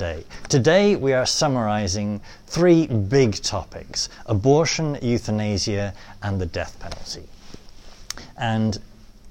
[0.00, 0.24] today.
[0.48, 5.92] Today we are summarizing three big topics abortion, euthanasia,
[6.22, 7.28] and the death penalty.
[8.38, 8.78] And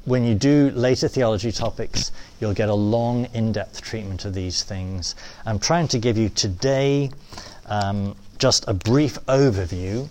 [0.05, 4.61] when you do later theology topics, you'll get a long, in depth treatment of these
[4.61, 5.15] things.
[5.43, 7.09] I'm trying to give you today
[7.65, 10.07] um, just a brief overview.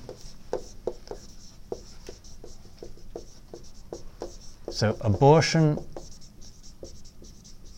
[4.72, 5.78] So, abortion,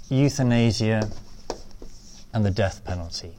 [0.09, 1.11] euthanasia,
[2.33, 3.33] and the death penalty.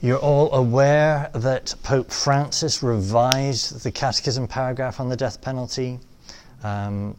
[0.00, 5.98] You're all aware that Pope Francis revised the Catechism paragraph on the death penalty.
[6.62, 7.16] Um,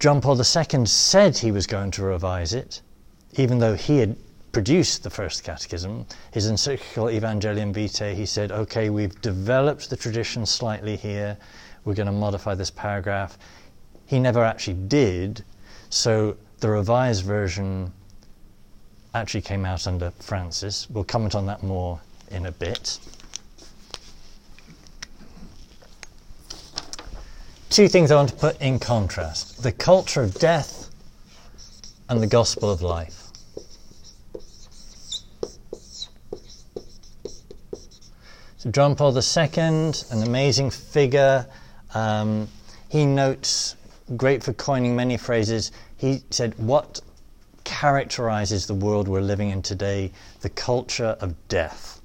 [0.00, 2.80] John Paul II said he was going to revise it,
[3.36, 4.16] even though he had
[4.50, 6.06] produced the first catechism.
[6.32, 11.36] His encyclical Evangelium Vitae, he said, okay, we've developed the tradition slightly here,
[11.84, 13.36] we're going to modify this paragraph.
[14.06, 15.44] He never actually did,
[15.90, 17.92] so the revised version
[19.14, 20.88] actually came out under Francis.
[20.90, 22.98] We'll comment on that more in a bit.
[27.70, 30.90] Two things I want to put in contrast the culture of death
[32.08, 33.24] and the gospel of life.
[38.58, 41.46] So, John Paul II, an amazing figure,
[41.94, 42.48] um,
[42.88, 43.76] he notes,
[44.16, 47.00] great for coining many phrases, he said, What
[47.64, 52.00] characterizes the world we're living in today the culture of death.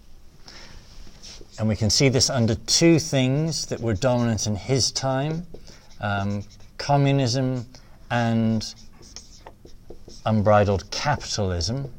[1.60, 5.46] And we can see this under two things that were dominant in his time
[6.02, 6.44] um,
[6.78, 7.66] communism
[8.10, 8.74] and
[10.26, 11.92] unbridled capitalism.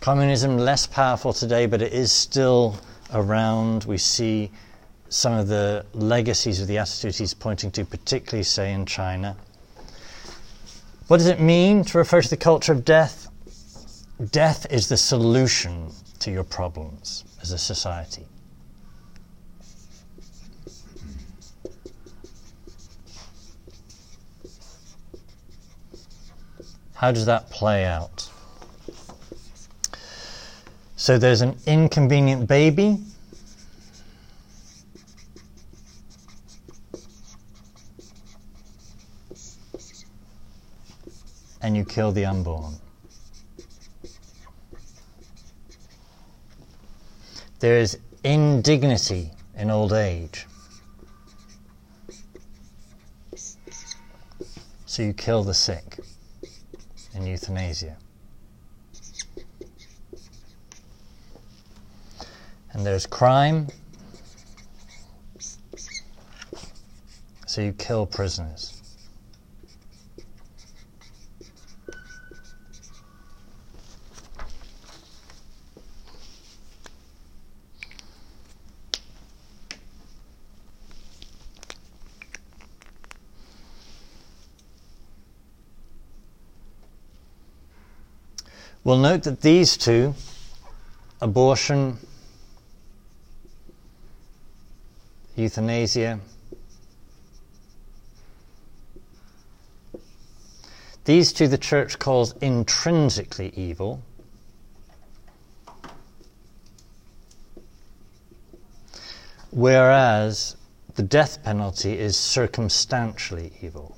[0.00, 2.78] Communism less powerful today, but it is still
[3.12, 3.84] around.
[3.84, 4.50] We see
[5.12, 9.36] some of the legacies of the attitudes he's pointing to, particularly, say, in China.
[11.08, 13.28] What does it mean to refer to the culture of death?
[14.30, 15.90] Death is the solution
[16.20, 18.24] to your problems as a society.
[26.94, 28.30] How does that play out?
[30.96, 32.98] So there's an inconvenient baby
[41.62, 42.74] and you kill the unborn.
[47.60, 50.46] There is indignity in old age.
[54.86, 56.00] So you kill the sick
[57.14, 57.96] in euthanasia.
[62.72, 63.68] And there's crime.
[67.46, 68.81] So you kill prisoners.
[88.84, 90.14] We'll note that these two,
[91.20, 91.98] abortion,
[95.36, 96.18] euthanasia,
[101.04, 104.02] these two the church calls intrinsically evil.
[109.52, 110.56] Whereas
[110.96, 113.96] the death penalty is circumstantially evil.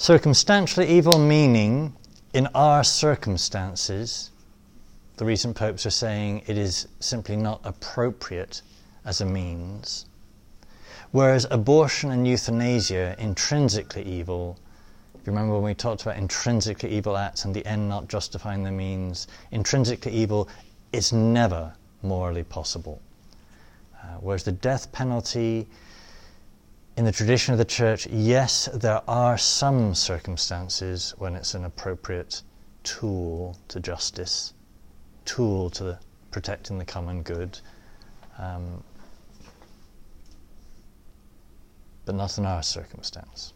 [0.00, 1.94] Circumstantially evil meaning,
[2.32, 4.30] in our circumstances,
[5.18, 8.62] the recent popes are saying it is simply not appropriate
[9.04, 10.06] as a means.
[11.10, 14.58] Whereas abortion and euthanasia, intrinsically evil,
[15.16, 18.64] if you remember when we talked about intrinsically evil acts and the end not justifying
[18.64, 20.48] the means, intrinsically evil
[20.94, 23.02] is never morally possible.
[24.02, 25.68] Uh, whereas the death penalty,
[27.00, 32.42] in the tradition of the church, yes, there are some circumstances when it's an appropriate
[32.82, 34.52] tool to justice,
[35.24, 35.98] tool to
[36.30, 37.58] protecting the common good,
[38.36, 38.84] um,
[42.04, 43.54] but not in our circumstance.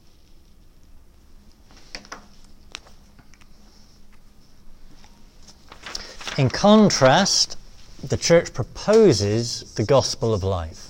[6.39, 7.59] In contrast,
[8.03, 10.84] the church proposes the gospel of life.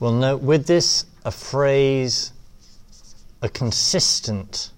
[0.00, 2.32] We'll note with this a phrase,
[3.42, 4.70] a consistent,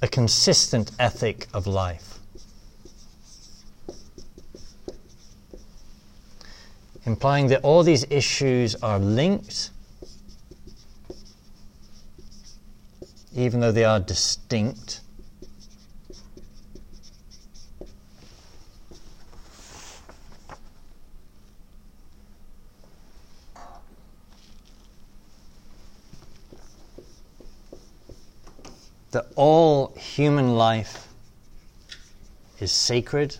[0.00, 2.18] a consistent ethic of life.
[7.04, 9.68] Implying that all these issues are linked,
[13.34, 15.02] even though they are distinct.
[29.16, 31.08] That all human life
[32.60, 33.34] is sacred.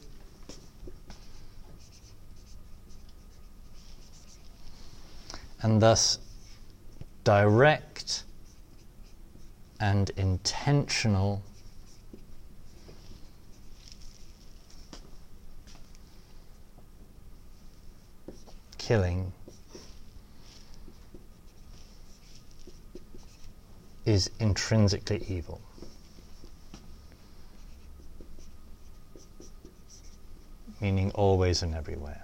[5.61, 6.19] And thus
[7.25, 8.25] direct
[9.79, 11.43] and intentional
[18.79, 19.31] killing
[24.07, 25.61] is intrinsically evil.
[30.81, 32.23] Meaning always and everywhere.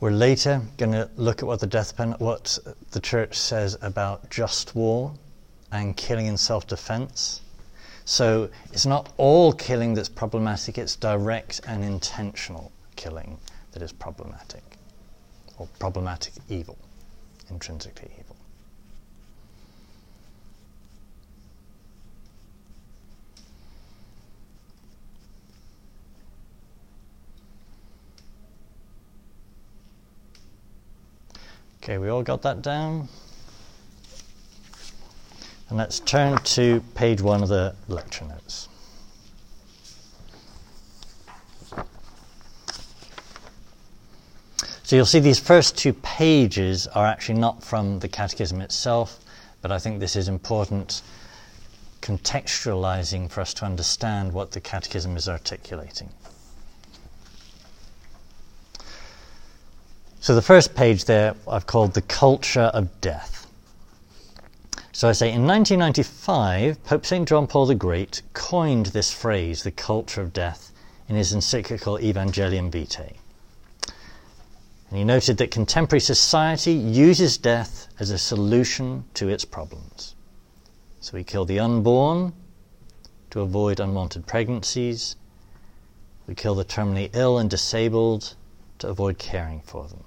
[0.00, 2.58] We're later going to look at what the death pen, what
[2.90, 5.14] the church says about just war
[5.72, 7.40] and killing in self-defense.
[8.04, 13.38] So it's not all killing that's problematic; it's direct and intentional killing
[13.72, 14.62] that is problematic,
[15.58, 16.76] or problematic evil,
[17.48, 18.36] intrinsically evil.
[31.82, 33.08] Okay, we all got that down?
[35.72, 38.68] And let's turn to page one of the lecture notes.
[44.82, 49.18] So you'll see these first two pages are actually not from the Catechism itself,
[49.62, 51.00] but I think this is important
[52.02, 56.10] contextualizing for us to understand what the Catechism is articulating.
[60.20, 63.41] So the first page there I've called The Culture of Death.
[64.94, 67.26] So I say in 1995, Pope St.
[67.26, 70.70] John Paul the Great coined this phrase, the culture of death,
[71.08, 73.16] in his encyclical Evangelium Vitae.
[74.90, 80.14] And he noted that contemporary society uses death as a solution to its problems.
[81.00, 82.34] So we kill the unborn
[83.30, 85.16] to avoid unwanted pregnancies.
[86.26, 88.34] We kill the terminally ill and disabled
[88.80, 90.04] to avoid caring for them.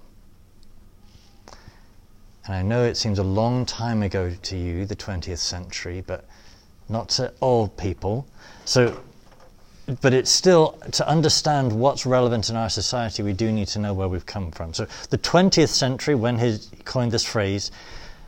[2.46, 6.26] And I know it seems a long time ago to you, the 20th century, but
[6.90, 8.28] not to old people.
[8.66, 9.02] So,
[10.02, 13.94] but it's still, to understand what's relevant in our society, we do need to know
[13.94, 14.74] where we've come from.
[14.74, 17.72] So, the 20th century, when he coined this phrase,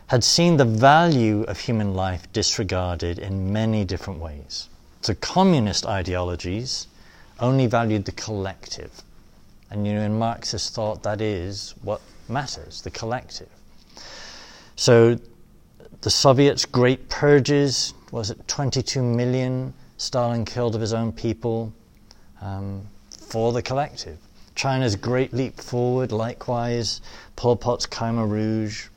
[0.07, 4.67] had seen the value of human life disregarded in many different ways.
[5.01, 6.87] So, communist ideologies
[7.39, 9.03] only valued the collective.
[9.69, 13.49] And you know, in Marxist thought, that is what matters the collective.
[14.77, 15.19] So
[16.01, 21.73] the Soviets' great purges, was it 22 million Stalin killed of his own people
[22.41, 22.83] um,
[23.27, 24.19] for the collective.
[24.53, 27.01] China's great leap forward, likewise,
[27.35, 28.87] Pol Pot's Khmer Rouge.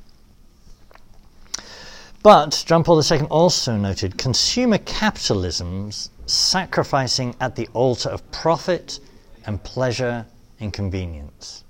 [2.22, 9.00] But John Paul II also noted consumer capitalism's sacrificing at the altar of profit
[9.46, 10.26] and pleasure
[10.60, 11.64] and convenience.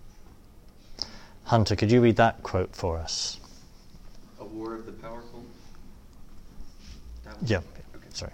[1.45, 3.40] Hunter, could you read that quote for us?
[4.81, 5.45] Of the powerful?
[7.45, 7.59] Yeah,
[7.95, 8.07] okay.
[8.15, 8.33] sorry.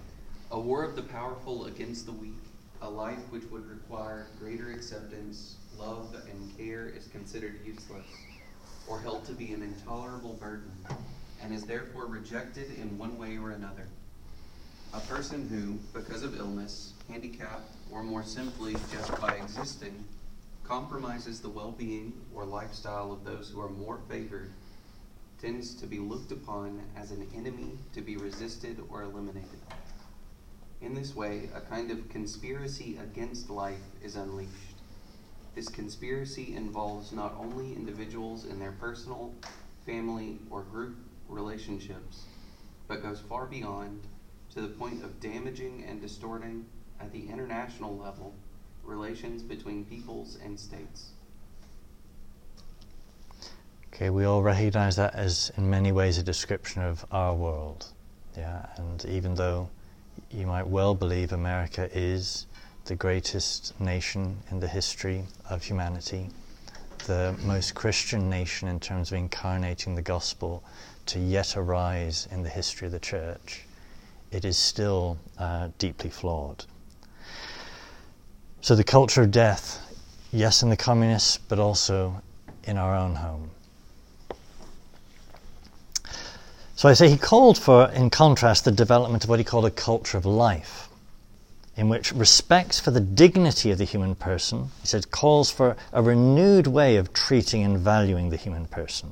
[0.53, 2.39] A war of the powerful against the weak,
[2.81, 8.07] a life which would require greater acceptance, love, and care is considered useless,
[8.89, 10.71] or held to be an intolerable burden,
[11.43, 13.89] and is therefore rejected in one way or another.
[14.95, 17.61] A person who, because of illness, handicap,
[17.91, 20.05] or more simply just by existing,
[20.63, 24.53] compromises the well being or lifestyle of those who are more favored
[25.41, 29.61] tends to be looked upon as an enemy to be resisted or eliminated.
[30.81, 34.81] In this way, a kind of conspiracy against life is unleashed.
[35.55, 39.35] This conspiracy involves not only individuals in their personal,
[39.85, 40.97] family, or group
[41.29, 42.25] relationships,
[42.89, 44.07] but goes far beyond
[44.55, 46.67] to the point of damaging and distorting,
[47.01, 48.35] at the international level,
[48.83, 51.11] relations between peoples and states.
[53.97, 57.87] Okay, we all recognize that as in many ways a description of our world.
[58.37, 59.71] Yeah, and even though
[60.31, 62.47] you might well believe America is
[62.85, 66.29] the greatest nation in the history of humanity,
[67.07, 70.63] the most Christian nation in terms of incarnating the gospel
[71.07, 73.65] to yet arise in the history of the church,
[74.31, 76.67] it is still uh, deeply flawed.
[78.61, 79.81] So the culture of death,
[80.33, 82.21] yes, in the communists, but also
[82.65, 83.53] in our own home.
[86.77, 89.71] So I say he called for, in contrast, the development of what he called a
[89.71, 90.91] culture of life,
[91.75, 96.03] in which respect for the dignity of the human person, he said, calls for a
[96.03, 99.11] renewed way of treating and valuing the human person.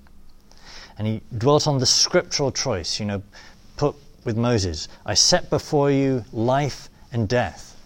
[0.99, 3.23] And he dwelt on the scriptural choice, you know,
[3.78, 7.76] put with Moses, I set before you life and death.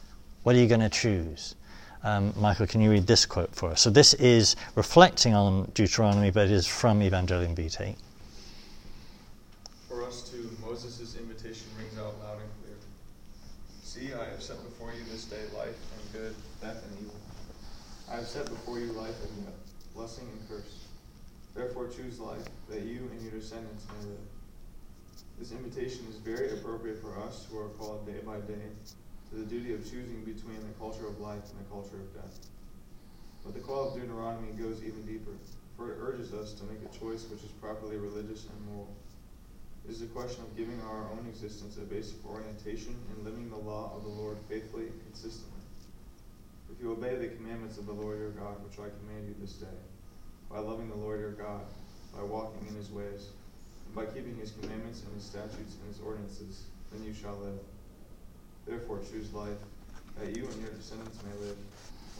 [0.42, 1.54] What are you going to choose?
[2.02, 3.80] Um, Michael, can you read this quote for us?
[3.80, 7.94] So this is reflecting on Deuteronomy, but it is from Evangelium Vitae.
[9.98, 12.78] For us too, Moses' invitation rings out loud and clear.
[13.82, 17.16] See, I have set before you this day life and good, death and evil.
[18.08, 19.58] I have set before you life and death,
[19.96, 20.86] blessing and curse.
[21.52, 24.28] Therefore choose life, that you and your descendants may live.
[25.36, 28.70] This invitation is very appropriate for us who are called day by day
[29.30, 32.38] to the duty of choosing between the culture of life and the culture of death.
[33.44, 35.34] But the call of Deuteronomy goes even deeper,
[35.76, 38.94] for it urges us to make a choice which is properly religious and moral.
[39.88, 43.56] It is a question of giving our own existence a basic orientation and living the
[43.56, 45.64] law of the Lord faithfully and consistently.
[46.70, 49.54] If you obey the commandments of the Lord your God, which I command you this
[49.54, 49.78] day,
[50.50, 51.62] by loving the Lord your God,
[52.14, 53.32] by walking in his ways,
[53.86, 57.58] and by keeping his commandments and his statutes and his ordinances, then you shall live.
[58.66, 59.56] Therefore choose life,
[60.20, 61.56] that you and your descendants may live,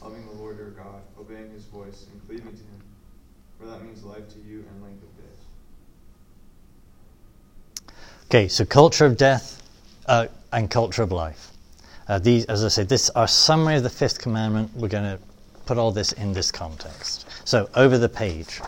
[0.01, 2.81] loving the Lord your God, obeying his voice, and cleaving to him,
[3.59, 5.48] for that means life to you and length of days.
[8.29, 9.59] Okay, so culture of death
[10.05, 11.49] uh, and culture of life.
[12.07, 14.69] Uh, these, as I said, this our summary of the fifth commandment.
[14.75, 15.19] We're going to
[15.65, 17.25] put all this in this context.
[17.43, 18.61] So over the page.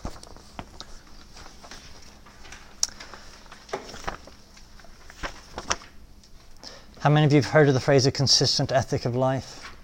[7.01, 9.75] How many of you have heard of the phrase a consistent ethic of life?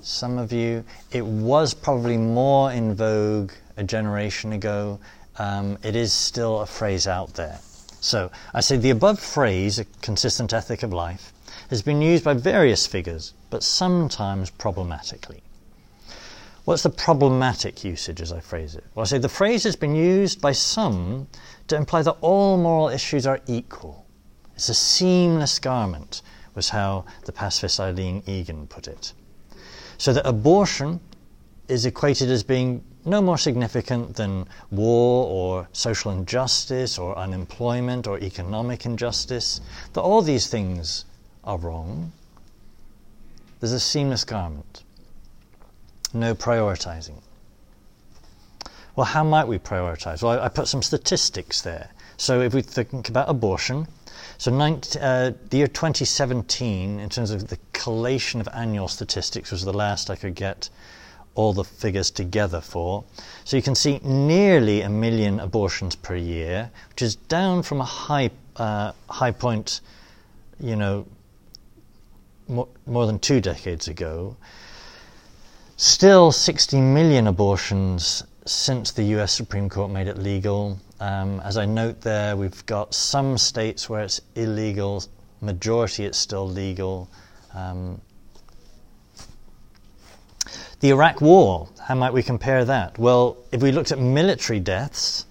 [0.00, 0.82] Some of you.
[1.12, 4.98] It was probably more in vogue a generation ago.
[5.38, 7.60] Um, it is still a phrase out there.
[8.06, 11.32] So I say the above phrase, a consistent ethic of life,
[11.70, 15.42] has been used by various figures, but sometimes problematically.
[16.66, 18.84] What's the problematic usage as I phrase it?
[18.94, 21.26] Well, I say the phrase has been used by some
[21.66, 24.06] to imply that all moral issues are equal.
[24.54, 26.22] It's a seamless garment,
[26.54, 29.14] was how the pacifist Eileen Egan put it.
[29.98, 31.00] So that abortion
[31.66, 38.18] is equated as being no more significant than war or social injustice or unemployment or
[38.18, 39.60] economic injustice,
[39.92, 41.04] that all these things
[41.44, 42.12] are wrong.
[43.60, 44.82] There's a seamless garment,
[46.12, 47.22] no prioritizing.
[48.96, 50.22] Well, how might we prioritize?
[50.22, 51.90] Well, I, I put some statistics there.
[52.16, 53.86] So if we think about abortion,
[54.38, 59.64] so 19, uh, the year 2017, in terms of the collation of annual statistics, was
[59.64, 60.68] the last I could get
[61.36, 63.04] all the figures together for.
[63.44, 67.84] So you can see nearly a million abortions per year, which is down from a
[67.84, 69.80] high uh, high point,
[70.58, 71.06] you know,
[72.48, 74.36] more, more than two decades ago.
[75.76, 80.78] Still 60 million abortions since the US Supreme Court made it legal.
[81.00, 85.04] Um, as I note there, we've got some states where it's illegal,
[85.42, 87.10] majority it's still legal.
[87.52, 88.00] Um,
[90.80, 92.98] the Iraq War, how might we compare that?
[92.98, 95.24] Well, if we looked at military deaths,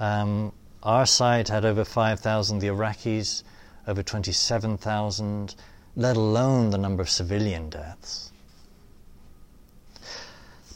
[0.00, 3.44] um, our side had over 5,000, the Iraqis
[3.86, 5.54] over 27,000,
[5.96, 8.32] let alone the number of civilian deaths.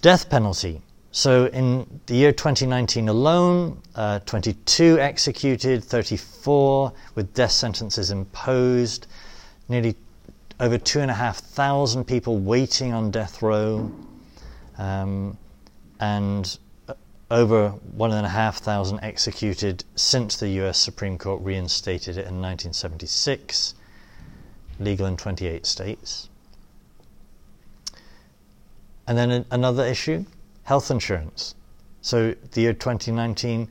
[0.02, 0.82] Death penalty.
[1.10, 9.06] So in the year 2019 alone, uh, 22 executed, 34 with death sentences imposed,
[9.68, 9.96] nearly
[10.58, 13.90] over two and a half thousand people waiting on death row,
[14.78, 15.36] um,
[16.00, 16.58] and
[17.30, 22.40] over one and a half thousand executed since the US Supreme Court reinstated it in
[22.40, 23.74] 1976,
[24.78, 26.28] legal in 28 states.
[29.06, 30.24] And then another issue
[30.64, 31.54] health insurance.
[32.02, 33.68] So, the year 2019,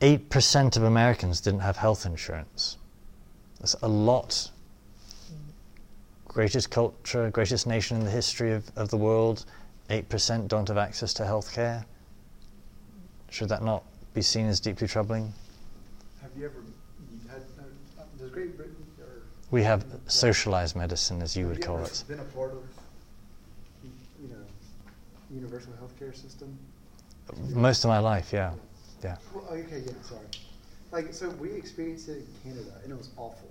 [0.00, 2.76] 8% of Americans didn't have health insurance.
[3.58, 4.50] There's a lot.
[6.34, 9.44] Greatest culture, greatest nation in the history of, of the world,
[9.90, 11.84] 8% don't have access to healthcare.
[13.30, 13.84] Should that not
[14.14, 15.34] be seen as deeply troubling?
[16.22, 16.54] Have you ever
[17.10, 21.76] you had, uh, does Great Britain or We have socialized medicine, as you would call
[21.76, 22.04] ever it.
[22.08, 22.64] Been a part of,
[23.82, 24.36] you know,
[25.30, 26.58] universal healthcare system.
[27.50, 28.52] Most of my life, yeah.
[29.04, 29.16] Yeah.
[29.34, 30.26] Well, okay, yeah, sorry.
[30.92, 33.48] Like, so we experienced it in Canada, and it was awful.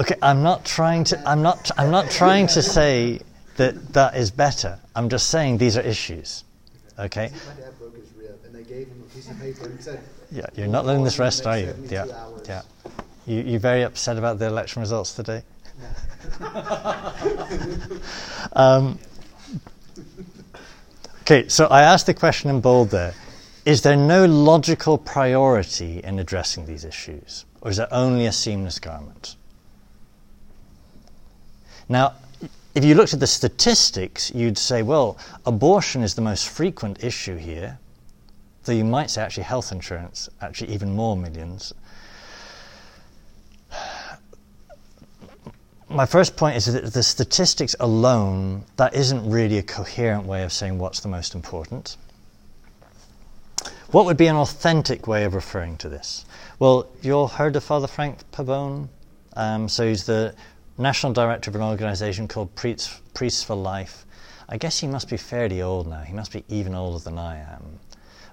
[0.00, 1.28] Okay, I'm not trying to.
[1.28, 1.70] I'm not.
[1.78, 3.20] I'm not trying to say
[3.56, 4.78] that that is better.
[4.94, 6.44] I'm just saying these are issues.
[6.98, 7.28] Okay.
[7.28, 9.82] See, My dad broke his rib, and they gave him a piece of paper and
[9.82, 10.00] said,
[10.30, 11.74] Yeah, you're not letting this rest, are you?
[11.88, 12.06] Yeah.
[12.46, 12.62] Yeah.
[13.26, 15.42] You you very upset about the election results today?
[18.52, 18.98] Um,
[21.22, 23.12] okay, so I asked the question in bold there:
[23.64, 28.78] Is there no logical priority in addressing these issues, or is it only a seamless
[28.78, 29.36] garment?
[31.88, 32.14] Now,
[32.74, 35.16] if you looked at the statistics, you'd say, well,
[35.46, 37.78] abortion is the most frequent issue here.
[38.64, 41.72] Though you might say actually health insurance, actually even more millions.
[45.88, 50.52] My first point is that the statistics alone, that isn't really a coherent way of
[50.52, 51.96] saying what's the most important.
[53.92, 56.24] What would be an authentic way of referring to this?
[56.58, 58.88] Well, you all heard of Father Frank Pavone?
[59.34, 60.34] Um, so he's the
[60.78, 64.04] national director of an organization called Priests, Priests for Life.
[64.48, 66.00] I guess he must be fairly old now.
[66.00, 67.80] He must be even older than I am.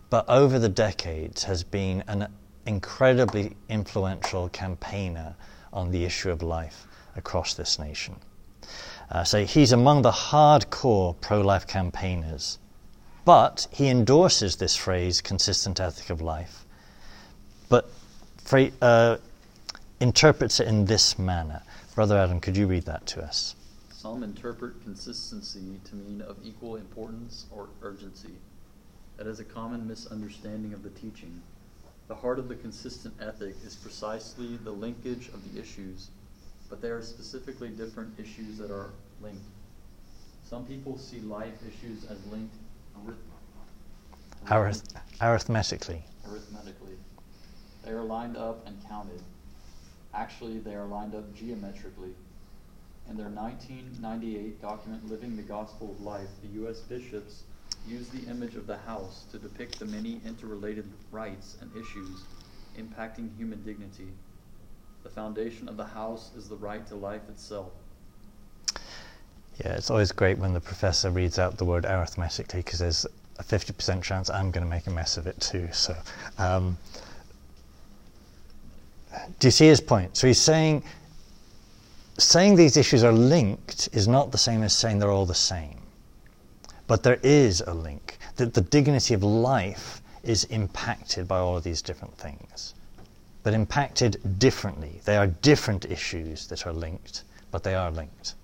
[0.09, 2.27] But over the decades has been an
[2.65, 5.35] incredibly influential campaigner
[5.71, 8.15] on the issue of life across this nation.
[9.09, 12.59] Uh, so he's among the hardcore pro-life campaigners.
[13.25, 16.65] But he endorses this phrase, consistent ethic of life,
[17.69, 17.89] but
[18.81, 19.17] uh,
[19.99, 21.63] interprets it in this manner.
[21.95, 23.55] Brother Adam, could you read that to us?
[23.91, 28.33] Some interpret consistency to mean of equal importance or urgency.
[29.17, 31.41] That is a common misunderstanding of the teaching.
[32.07, 36.09] The heart of the consistent ethic is precisely the linkage of the issues,
[36.69, 38.89] but they are specifically different issues that are
[39.21, 39.45] linked.
[40.49, 42.55] Some people see life issues as linked
[43.05, 43.15] arith-
[44.47, 46.03] Arith- arithmetically.
[46.27, 46.97] arithmetically.
[47.85, 49.21] They are lined up and counted.
[50.13, 52.13] Actually, they are lined up geometrically.
[53.09, 56.79] In their 1998 document, Living the Gospel of Life, the U.S.
[56.81, 57.43] bishops
[57.87, 62.23] used the image of the house to depict the many interrelated rights and issues
[62.77, 64.07] impacting human dignity.
[65.03, 67.71] The foundation of the house is the right to life itself.
[69.63, 73.05] Yeah, it's always great when the professor reads out the word arithmetically because there's
[73.37, 75.69] a 50% chance I'm going to make a mess of it too.
[75.71, 75.95] So,
[76.37, 76.77] um,
[79.39, 80.17] do you see his point?
[80.17, 80.83] So he's saying
[82.17, 85.79] saying these issues are linked is not the same as saying they're all the same.
[86.87, 88.17] But there is a link.
[88.35, 92.75] That the dignity of life is impacted by all of these different things.
[93.41, 95.01] But impacted differently.
[95.05, 98.35] They are different issues that are linked, but they are linked.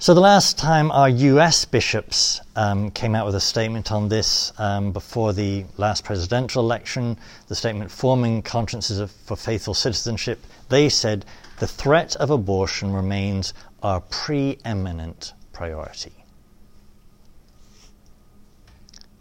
[0.00, 4.52] So, the last time our US bishops um, came out with a statement on this
[4.56, 7.16] um, before the last presidential election,
[7.48, 11.24] the statement forming consciences of, for faithful citizenship, they said
[11.58, 16.12] the threat of abortion remains our preeminent priority.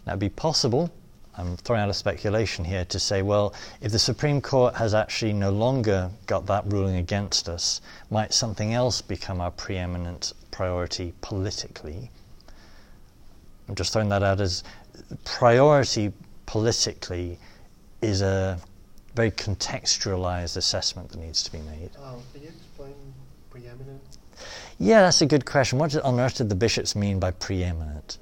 [0.05, 0.91] Now, it'd be possible,
[1.35, 5.33] I'm throwing out a speculation here, to say, well, if the Supreme Court has actually
[5.33, 12.09] no longer got that ruling against us, might something else become our preeminent priority politically?
[13.69, 14.63] I'm just throwing that out as
[15.23, 16.11] priority
[16.47, 17.37] politically
[18.01, 18.59] is a
[19.13, 21.91] very contextualized assessment that needs to be made.
[22.03, 22.95] Um, can you explain
[23.51, 24.01] preeminent?
[24.79, 25.77] Yeah, that's a good question.
[25.77, 28.17] What on earth did the bishops mean by preeminent?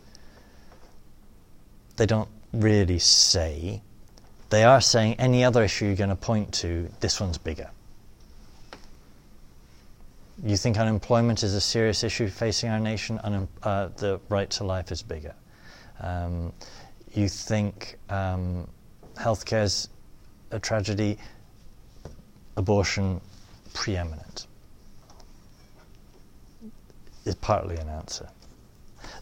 [1.96, 3.82] They don't really say.
[4.50, 7.70] They are saying any other issue you're going to point to, this one's bigger.
[10.44, 13.20] You think unemployment is a serious issue facing our nation?
[13.24, 15.34] Unem- uh, the right to life is bigger.
[16.02, 16.52] Um,
[17.14, 18.68] you think um,
[19.16, 19.90] healthcare is
[20.52, 21.18] a tragedy?
[22.58, 23.22] Abortion
[23.74, 24.48] preeminent
[27.26, 28.30] is partly an answer.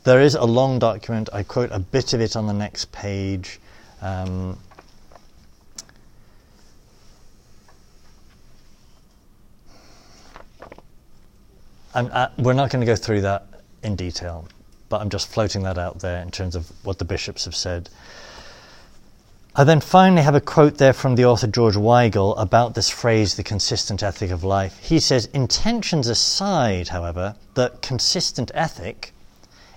[0.04, 1.30] There is a long document.
[1.32, 3.60] I quote a bit of it on the next page.
[4.02, 4.58] Um,
[11.94, 13.46] I'm, uh, we're not going to go through that
[13.84, 14.48] in detail,
[14.90, 17.90] but I'm just floating that out there in terms of what the bishops have said.
[19.56, 23.36] I then finally have a quote there from the author George Weigel about this phrase,
[23.36, 24.80] the consistent ethic of life.
[24.80, 29.14] He says, Intentions aside, however, the consistent ethic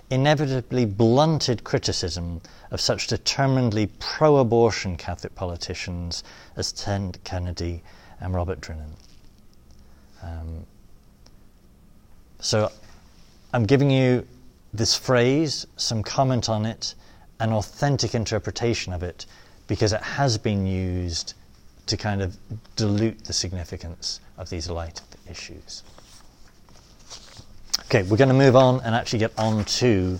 [0.09, 6.23] inevitably blunted criticism of such determinedly pro abortion Catholic politicians
[6.55, 7.83] as Ted Kennedy
[8.19, 8.93] and Robert Drinan.
[10.23, 10.65] Um,
[12.39, 12.71] so
[13.53, 14.25] I'm giving you
[14.73, 16.95] this phrase, some comment on it,
[17.39, 19.25] an authentic interpretation of it
[19.67, 21.33] because it has been used
[21.87, 22.37] to kind of
[22.75, 25.83] dilute the significance of these light issues.
[27.85, 30.19] Okay, we're going to move on and actually get on to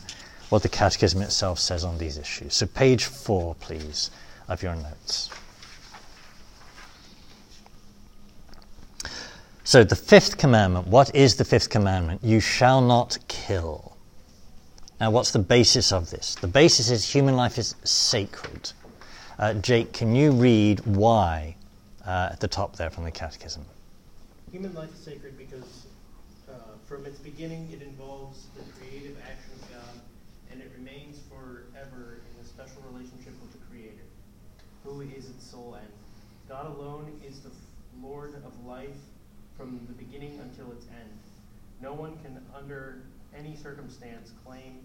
[0.49, 2.53] what the Catechism itself says on these issues.
[2.53, 4.09] So, page four, please,
[4.47, 5.29] of your notes.
[9.67, 12.23] So, the fifth commandment what is the fifth commandment?
[12.23, 13.97] You shall not kill.
[15.01, 16.35] Now, what's the basis of this?
[16.35, 18.71] The basis is human life is sacred.
[19.37, 21.57] Uh, Jake, can you read why
[22.05, 23.65] uh, at the top there from the Catechism?
[24.53, 25.87] Human life is sacred because
[26.49, 26.53] uh,
[26.85, 29.99] from its beginning it involves the creative action of God
[30.49, 34.07] and it remains forever in a special relationship with the Creator,
[34.85, 35.91] who is its sole end.
[36.47, 37.51] God alone is the
[38.01, 38.95] Lord of life
[39.57, 41.19] from the beginning until its end.
[41.81, 43.01] No one can, under
[43.35, 44.79] any circumstance, claim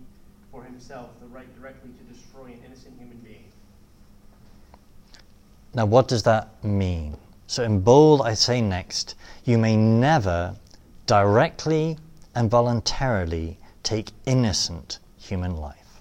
[0.50, 3.44] for himself the right directly to destroy an innocent human being.
[5.74, 7.16] Now, what does that mean?
[7.46, 10.56] So, in bold, I say next, you may never
[11.06, 11.98] directly
[12.34, 16.00] and voluntarily take innocent human life.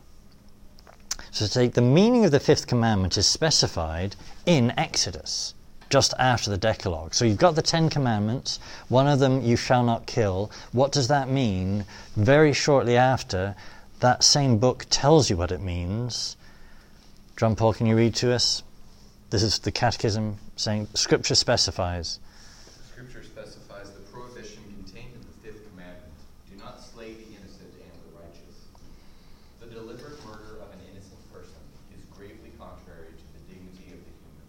[1.31, 5.53] So, take the meaning of the fifth commandment is specified in Exodus,
[5.91, 7.13] just after the Decalogue.
[7.13, 10.49] So, you've got the Ten Commandments, one of them, you shall not kill.
[10.71, 11.85] What does that mean?
[12.15, 13.55] Very shortly after,
[13.99, 16.35] that same book tells you what it means.
[17.37, 18.63] John Paul, can you read to us?
[19.31, 22.19] This is the Catechism saying Scripture specifies.
[22.91, 26.11] Scripture specifies the prohibition contained in the fifth commandment
[26.51, 28.67] do not slay the innocent and the righteous.
[29.61, 31.63] The deliberate murder of an innocent person
[31.95, 34.45] is gravely contrary to the dignity of the human.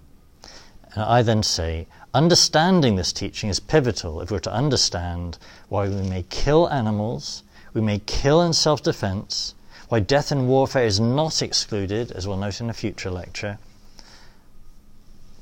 [0.81, 6.02] And I then say, understanding this teaching is pivotal if we're to understand why we
[6.02, 9.54] may kill animals, we may kill in self defense,
[9.88, 13.58] why death in warfare is not excluded, as we'll note in a future lecture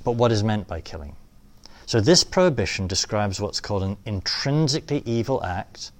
[0.04, 1.14] but what is meant by killing.
[1.86, 5.90] So, this prohibition describes what's called an intrinsically evil act,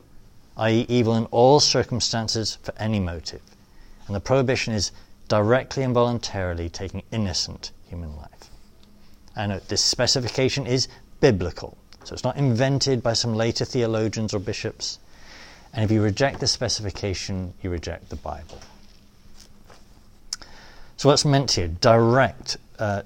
[0.57, 3.43] i.e., evil in all circumstances for any motive.
[4.07, 4.93] And the prohibition is
[5.29, 8.39] directly and voluntarily taking innocent human life.
[9.40, 10.87] And this specification is
[11.20, 11.74] biblical,
[12.05, 14.98] so it's not invented by some later theologians or bishops.
[15.72, 18.59] And if you reject this specification, you reject the Bible.
[20.98, 21.68] So, what's meant here?
[21.68, 22.59] Direct.
[22.79, 23.00] Uh,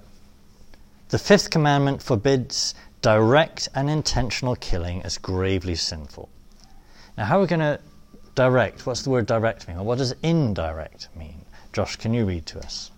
[1.10, 6.28] the fifth commandment forbids direct and intentional killing as gravely sinful.
[7.16, 7.78] Now, how are we going to
[8.34, 8.86] direct?
[8.86, 9.76] What's the word direct mean?
[9.76, 11.44] Or what does indirect mean?
[11.72, 12.90] Josh, can you read to us?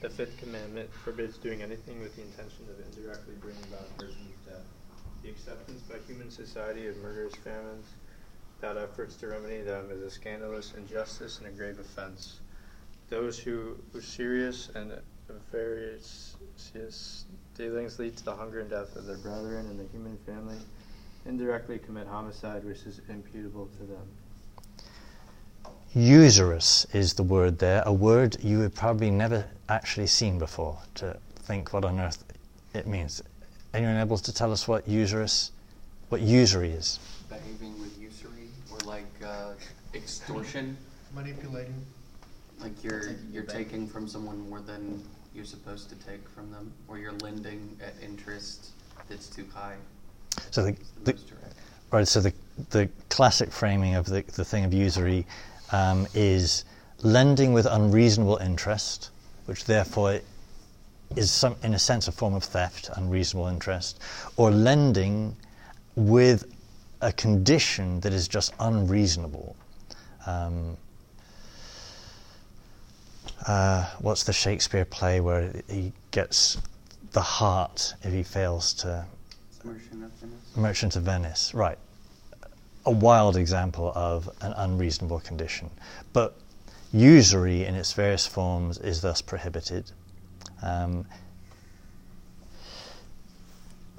[0.00, 4.36] The fifth commandment forbids doing anything with the intention of indirectly bringing about a person's
[4.46, 4.62] death.
[5.24, 7.86] The acceptance by human society of murderous famines,
[8.60, 12.38] that efforts to remedy them, is a scandalous injustice and a grave offense.
[13.10, 14.92] Those who, who serious and
[15.50, 16.36] various
[17.56, 20.58] dealings lead to the hunger and death of their brethren and the human family,
[21.26, 24.17] indirectly commit homicide which is imputable to them.
[25.94, 31.16] Usurious is the word there, a word you have probably never actually seen before to
[31.36, 32.24] think what on earth
[32.74, 33.22] it means.
[33.72, 35.50] Anyone able to tell us what usurious,
[36.10, 36.98] what usury is?
[37.30, 39.52] Behaving with usury or like uh,
[39.94, 40.76] extortion.
[41.14, 41.74] Manipulating.
[42.60, 45.02] Like you're you're taking from someone more than
[45.34, 48.72] you're supposed to take from them, or you're lending at interest
[49.08, 49.76] that's too high.
[50.50, 51.54] So the, the Most direct.
[51.92, 52.06] right.
[52.06, 52.32] So the
[52.70, 55.24] the classic framing of the the thing of usury
[55.72, 56.64] um, is
[57.02, 59.10] lending with unreasonable interest,
[59.46, 60.20] which therefore
[61.16, 64.00] is some in a sense a form of theft, unreasonable interest,
[64.36, 65.36] or lending
[65.96, 66.44] with
[67.00, 69.56] a condition that is just unreasonable.
[70.26, 70.76] Um,
[73.46, 76.58] uh, what's the Shakespeare play where he gets
[77.12, 79.06] the heart if he fails to
[79.64, 80.56] Merchant of Venice.
[80.56, 81.78] Merchant of Venice, right.
[82.88, 85.68] A wild example of an unreasonable condition.
[86.14, 86.34] But
[86.90, 89.92] usury in its various forms is thus prohibited.
[90.62, 91.04] Um,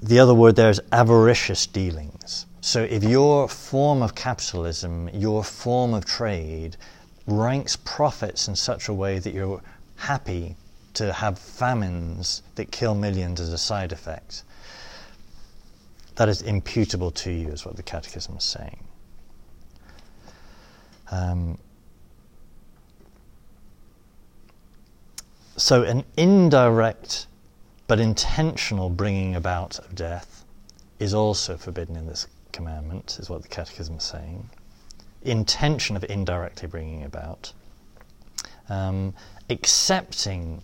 [0.02, 2.46] the other word there is avaricious dealings.
[2.60, 6.76] So if your form of capitalism, your form of trade,
[7.28, 9.62] ranks profits in such a way that you're
[9.98, 10.56] happy
[10.94, 14.42] to have famines that kill millions as a side effect.
[16.20, 18.84] That is imputable to you, is what the Catechism is saying.
[21.10, 21.56] Um,
[25.56, 27.26] so, an indirect
[27.86, 30.44] but intentional bringing about of death
[30.98, 34.46] is also forbidden in this commandment, is what the Catechism is saying.
[35.22, 37.54] Intention of indirectly bringing about.
[38.68, 39.14] Um,
[39.48, 40.60] accepting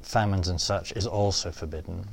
[0.00, 2.06] famines and such is also forbidden.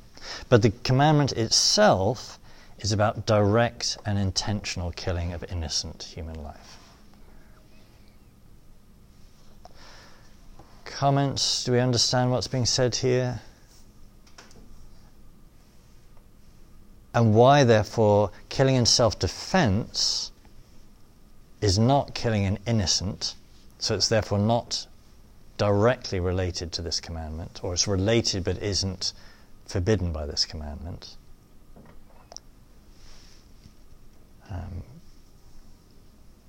[0.49, 2.39] But the commandment itself
[2.79, 6.77] is about direct and intentional killing of innocent human life.
[10.86, 11.63] Comments?
[11.63, 13.41] Do we understand what's being said here?
[17.13, 20.32] And why, therefore, killing in self defense
[21.62, 23.36] is not killing an innocent,
[23.79, 24.88] so it's therefore not
[25.58, 29.13] directly related to this commandment, or it's related but isn't
[29.69, 31.15] forbidden by this commandment.
[34.49, 34.84] Um,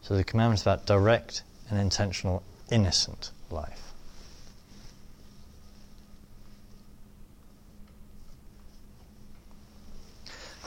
[0.01, 3.93] so the commandment is about direct and intentional innocent life.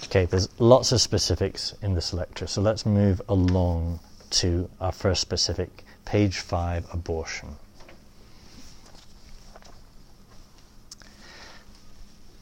[0.04, 5.22] Okay, there's lots of specifics in this lecture, so let's move along to our first
[5.22, 7.56] specific, page 5, abortion.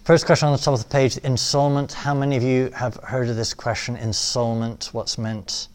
[0.03, 1.93] First question on the top of the page ensoulment.
[1.93, 4.85] How many of you have heard of this question, ensoulment?
[4.95, 5.67] What's meant?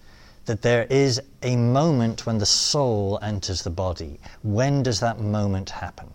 [0.46, 4.18] That there is a moment when the soul enters the body.
[4.42, 6.08] When does that moment happen?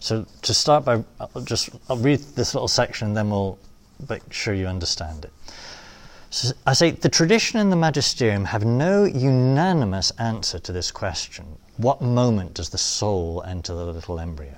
[0.00, 3.56] So, to start by, I'll just I'll read this little section and then we'll
[4.08, 5.32] make sure you understand it.
[6.30, 11.46] So I say the tradition and the magisterium have no unanimous answer to this question.
[11.76, 14.56] What moment does the soul enter the little embryo?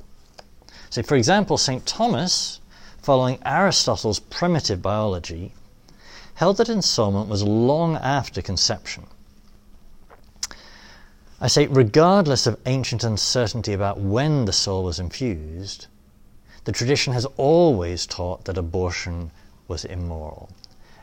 [0.90, 1.84] So, for example, St.
[1.86, 2.60] Thomas,
[3.02, 5.52] following Aristotle's primitive biology,
[6.34, 9.06] held that ensoulment was long after conception.
[11.40, 15.86] I say, regardless of ancient uncertainty about when the soul was infused,
[16.64, 19.30] the tradition has always taught that abortion
[19.68, 20.50] was immoral.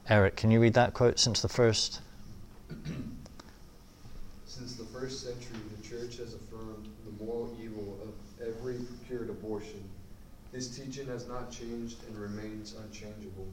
[0.10, 2.02] Eric, can you read that quote since the first?
[4.46, 9.84] Since the first century, the Church has affirmed the moral evil of every procured abortion.
[10.56, 13.46] This teaching has not changed and remains unchangeable.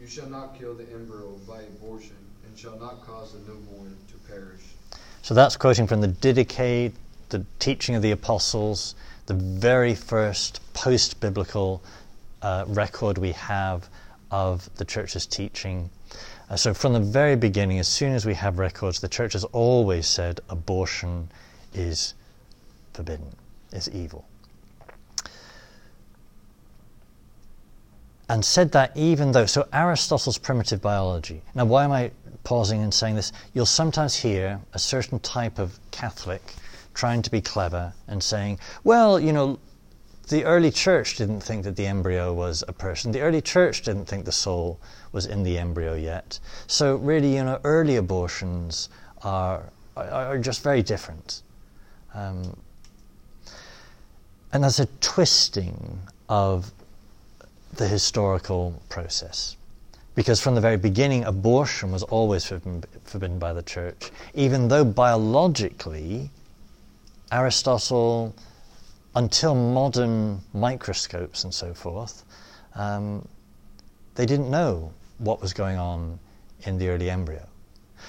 [0.00, 4.14] You shall not kill the embryo by abortion, and shall not cause the newborn to
[4.26, 4.62] perish.
[5.20, 6.94] So that's quoting from the Didache,
[7.28, 8.94] the teaching of the apostles,
[9.26, 11.82] the very first post biblical
[12.40, 13.90] uh, record we have
[14.30, 15.90] of the church's teaching.
[16.48, 19.44] Uh, so, from the very beginning, as soon as we have records, the church has
[19.44, 21.30] always said abortion
[21.74, 22.14] is
[22.94, 23.36] forbidden,
[23.72, 24.24] is evil.
[28.30, 31.42] And said that even though, so Aristotle's primitive biology.
[31.56, 32.12] Now, why am I
[32.44, 33.32] pausing and saying this?
[33.54, 36.54] You'll sometimes hear a certain type of Catholic
[36.94, 39.58] trying to be clever and saying, well, you know,
[40.28, 43.10] the early church didn't think that the embryo was a person.
[43.10, 44.78] The early church didn't think the soul
[45.10, 46.38] was in the embryo yet.
[46.68, 48.90] So, really, you know, early abortions
[49.22, 49.64] are,
[49.96, 51.42] are, just very different.
[52.14, 52.56] Um,
[54.52, 56.72] and there's a twisting of
[57.74, 59.56] the historical process.
[60.14, 66.30] Because from the very beginning, abortion was always forbidden, by the church, even though biologically,
[67.32, 68.34] Aristotle,
[69.14, 72.24] until modern microscopes and so forth,
[72.74, 73.26] um,
[74.14, 76.18] they didn't know what was going on
[76.62, 77.46] in the early embryo.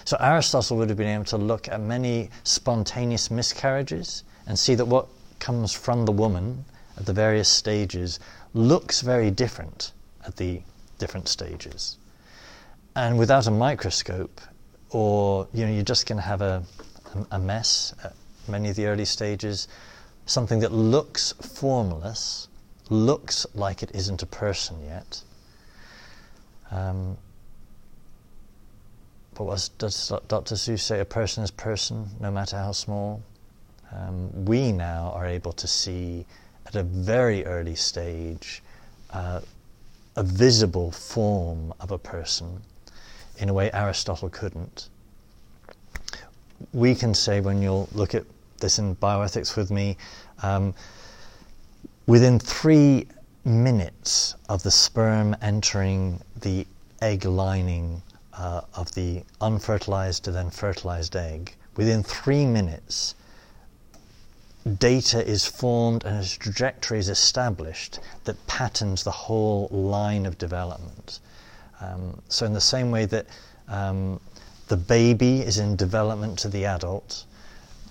[0.06, 4.86] So Aristotle would have been able to look at many spontaneous miscarriages and see that
[4.86, 5.08] what
[5.40, 6.66] comes from the woman
[6.98, 8.20] at the various stages
[8.54, 9.94] looks very different
[10.26, 10.62] at the
[10.98, 11.98] different stages.
[12.96, 14.42] And without a microscope,
[14.90, 16.64] or you know, you're just going to have a,
[17.32, 18.14] a mess at
[18.48, 19.68] many of the early stages,
[20.26, 22.50] something that looks formless,
[22.90, 25.24] looks like it isn't a person yet.
[26.72, 27.18] Um,
[29.34, 30.56] but what does Dr.
[30.56, 31.00] Seuss say?
[31.00, 33.24] A person is person, no matter how small.
[33.94, 36.26] Um, we now are able to see
[36.76, 38.64] at a very early stage
[39.12, 39.42] uh,
[40.16, 42.62] a visible form of a person
[43.40, 44.90] in a way Aristotle couldn't.
[46.74, 48.24] We can say, when you'll look at
[48.60, 49.98] this in bioethics with me,
[50.44, 50.74] um,
[52.08, 53.08] within three
[53.44, 56.66] minutes of the sperm entering the
[57.02, 58.02] egg lining
[58.34, 63.16] uh, of the unfertilized to then fertilized egg, within three minutes,
[64.78, 71.20] data is formed and a trajectory is established that patterns the whole line of development.
[71.80, 73.26] Um, so, in the same way that
[73.68, 74.20] um,
[74.68, 77.26] the baby is in development to the adult,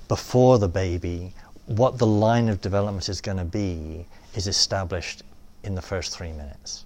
[0.06, 1.35] before the baby,
[1.66, 5.22] what the line of development is going to be is established
[5.62, 6.85] in the first three minutes.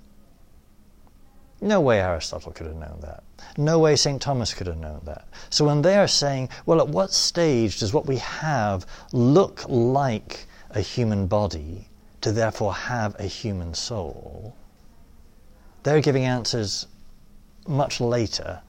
[1.64, 3.24] No way Aristotle could have known that.
[3.56, 4.20] No way St.
[4.20, 5.26] Thomas could have known that.
[5.48, 10.44] So when they are saying, well, at what stage does what we have look like
[10.72, 11.88] a human body
[12.20, 14.54] to therefore have a human soul?
[15.84, 16.86] They're giving answers
[17.66, 18.60] much later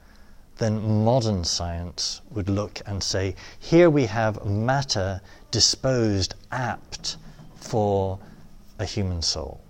[0.56, 7.18] than modern science would look and say, here we have matter disposed apt
[7.56, 8.18] for
[8.78, 9.60] a human soul.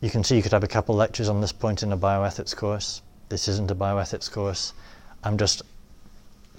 [0.00, 2.54] You can see you could have a couple lectures on this point in a bioethics
[2.54, 3.02] course.
[3.28, 4.72] This isn't a bioethics course.
[5.24, 5.62] I'm just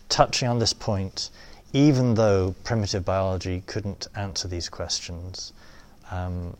[0.09, 1.29] touching on this point,
[1.71, 5.53] even though primitive biology couldn't answer these questions.
[6.11, 6.57] Um,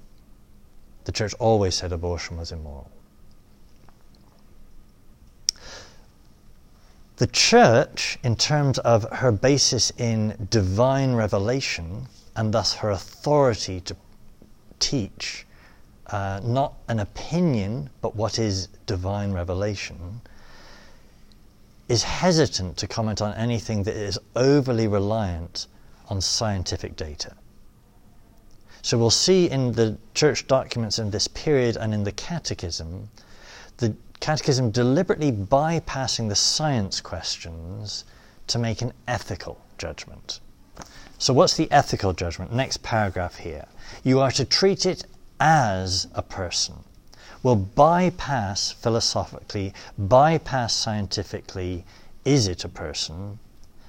[1.03, 2.89] the church always said abortion was immoral.
[7.17, 13.97] The church, in terms of her basis in divine revelation and thus her authority to
[14.79, 15.45] teach,
[16.11, 20.21] uh, not an opinion, but what is divine revelation,
[21.87, 25.67] is hesitant to comment on anything that is overly reliant
[26.07, 27.35] on scientific data.
[28.81, 33.09] So we'll see in the church documents in this period and in the catechism,
[33.77, 38.05] the catechism deliberately bypassing the science questions
[38.47, 40.39] to make an ethical judgment.
[41.17, 42.53] So, what's the ethical judgment?
[42.53, 43.65] Next paragraph here.
[44.03, 45.05] You are to treat it
[45.39, 46.83] as a person
[47.41, 51.85] will bypass philosophically, bypass scientifically,
[52.25, 53.39] is it a person,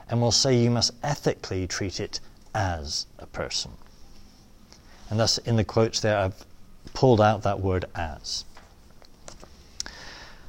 [0.09, 2.21] and will say you must ethically treat it
[2.55, 3.73] as a person.
[5.09, 6.45] And thus, in the quotes there, I've
[6.95, 8.45] pulled out that word as.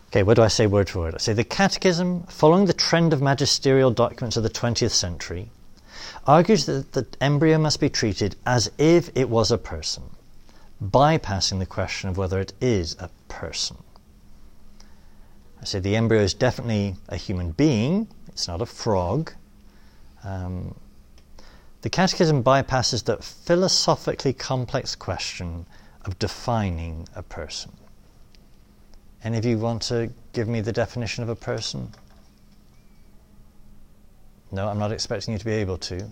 [0.09, 1.15] Okay, what do I say word for word?
[1.15, 5.49] I say the Catechism, following the trend of magisterial documents of the 20th century,
[6.27, 10.03] argues that the embryo must be treated as if it was a person
[10.83, 13.77] bypassing the question of whether it is a person.
[15.61, 19.33] I say the embryo is definitely a human being, it's not a frog.
[20.23, 20.75] Um,
[21.81, 25.65] the Catechism bypasses that philosophically complex question
[26.05, 27.71] of defining a person.
[29.23, 31.91] Any of you want to give me the definition of a person?
[34.51, 36.07] No, I'm not expecting you to be able to.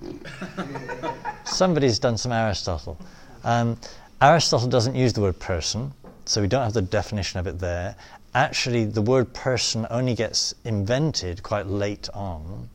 [1.44, 2.98] Somebody's done some Aristotle.
[3.44, 3.78] Um,
[4.20, 5.92] Aristotle doesn't use the word person,
[6.24, 7.96] so we don't have the definition of it there.
[8.34, 12.68] Actually, the word person only gets invented quite late on.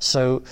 [0.00, 0.42] So,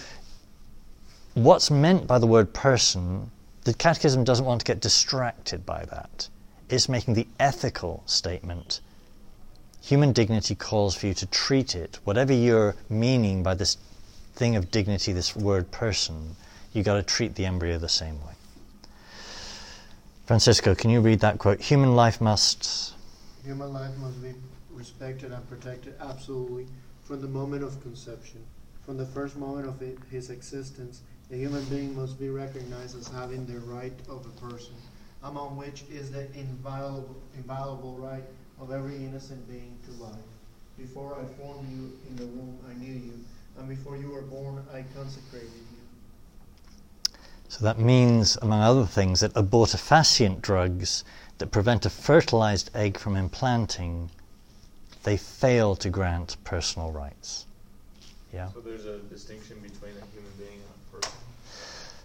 [1.34, 3.30] what's meant by the word person,
[3.64, 6.28] the Catechism doesn't want to get distracted by that.
[6.68, 8.80] It's making the ethical statement.
[9.82, 13.76] Human dignity calls for you to treat it, whatever your meaning by this
[14.36, 16.36] thing of dignity, this word person,
[16.72, 18.34] you got to treat the embryo the same way.
[20.26, 21.60] Francisco, can you read that quote?
[21.60, 22.94] Human life must.
[23.44, 24.34] Human life must be
[24.70, 26.66] respected and protected absolutely
[27.04, 28.44] from the moment of conception.
[28.84, 31.00] From the first moment of it, his existence,
[31.32, 34.74] a human being must be recognized as having the right of a person,
[35.24, 38.22] among which is the inviolable, inviolable right
[38.60, 40.14] of every innocent being to life.
[40.76, 43.24] Before I formed you in the womb, I knew you,
[43.58, 47.12] and before you were born, I consecrated you.
[47.48, 51.04] So that means, among other things, that abortifacient drugs
[51.38, 54.10] that prevent a fertilized egg from implanting,
[55.04, 57.46] they fail to grant personal rights.
[58.32, 58.50] Yeah?
[58.52, 61.18] So there's a distinction between a human being and a person?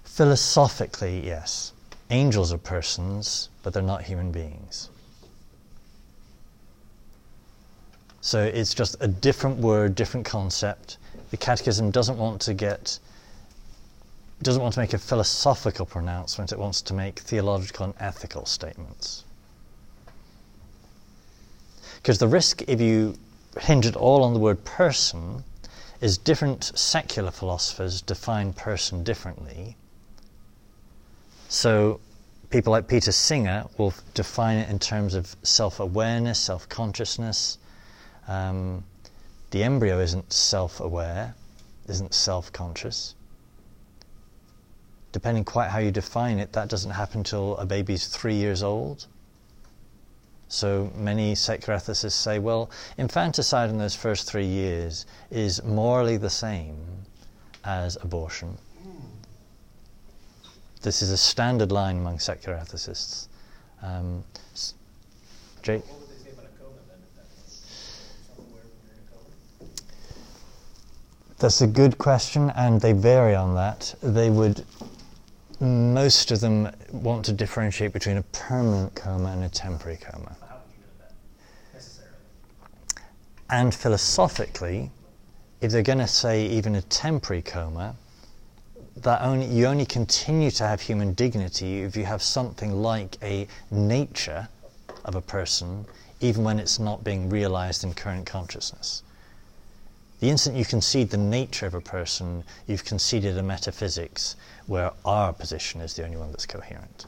[0.03, 1.73] Philosophically, yes.
[2.09, 4.89] Angels are persons, but they're not human beings.
[8.21, 10.97] So it's just a different word, different concept.
[11.31, 12.99] The Catechism doesn't want to get
[14.41, 19.23] doesn't want to make a philosophical pronouncement, it wants to make theological and ethical statements.
[21.97, 23.17] Because the risk, if you
[23.59, 25.43] hinge it all on the word person,
[25.99, 29.77] is different secular philosophers define person differently.
[31.47, 31.99] So,
[32.49, 37.59] people like Peter Singer will define it in terms of self awareness, self consciousness.
[38.27, 38.83] Um,
[39.51, 41.35] the embryo isn't self aware,
[41.87, 43.15] isn't self conscious
[45.11, 49.07] depending quite how you define it, that doesn't happen until a baby's three years old.
[50.47, 56.29] So many secular ethicists say, well, infanticide in those first three years is morally the
[56.29, 56.77] same
[57.63, 58.57] as abortion.
[60.81, 63.27] This is a standard line among secular ethicists.
[63.81, 64.23] Um,
[65.61, 65.85] Jake?
[65.85, 67.49] What would they say about a coma then, at that point?
[68.35, 69.29] Somewhere when you're in a coma?
[71.41, 73.95] That's a good question, and they vary on that.
[74.03, 74.63] They would,
[75.59, 80.35] most of them want to differentiate between a permanent coma and a temporary coma.
[80.39, 81.13] How would you know that
[81.73, 82.13] necessarily?
[83.49, 84.91] And philosophically,
[85.61, 87.95] if they're going to say even a temporary coma,
[88.97, 93.47] that only you only continue to have human dignity if you have something like a
[93.71, 94.47] nature
[95.05, 95.87] of a person,
[96.19, 99.01] even when it's not being realized in current consciousness.
[100.21, 104.35] The instant you concede the nature of a person, you've conceded a metaphysics
[104.67, 107.07] where our position is the only one that's coherent.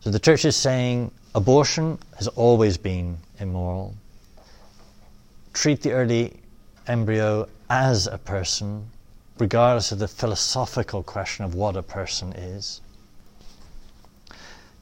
[0.00, 3.94] So the church is saying abortion has always been immoral.
[5.52, 6.40] Treat the early
[6.86, 8.90] embryo as a person,
[9.38, 12.80] regardless of the philosophical question of what a person is.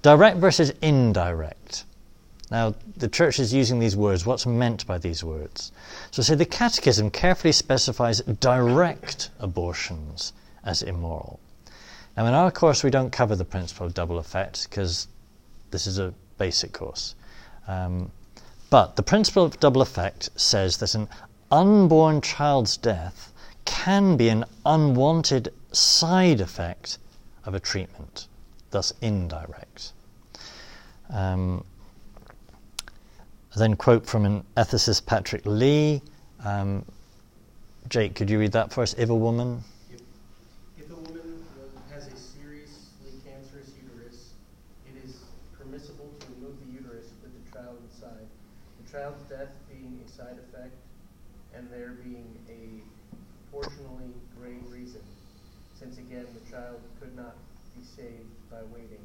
[0.03, 1.85] Direct versus indirect.
[2.51, 4.27] Now, the church is using these words.
[4.27, 5.71] What's meant by these words?
[6.11, 10.33] So, say the Catechism carefully specifies direct abortions
[10.65, 11.39] as immoral.
[12.17, 15.07] Now, in our course, we don't cover the principle of double effect because
[15.71, 17.15] this is a basic course.
[17.69, 18.11] Um,
[18.69, 21.09] but the principle of double effect says that an
[21.51, 23.33] unborn child's death
[23.65, 26.99] can be an unwanted side effect
[27.45, 28.27] of a treatment,
[28.71, 29.93] thus indirect.
[31.11, 31.65] Um,
[33.57, 36.03] then quote from an ethicist, Patrick Lee.
[36.45, 36.85] Um,
[37.89, 38.95] Jake, could you read that for us?
[38.95, 39.63] If a woman
[40.79, 41.45] If a woman
[41.93, 44.35] has a seriously cancerous uterus,
[44.87, 45.17] it is
[45.59, 48.27] permissible to remove the uterus with the child inside.
[48.85, 50.75] The child's death being a side effect,
[51.55, 52.81] and there being a
[53.51, 55.03] proportionally grave reason,
[55.79, 57.35] since again the child could not
[57.77, 59.03] be saved by waiting.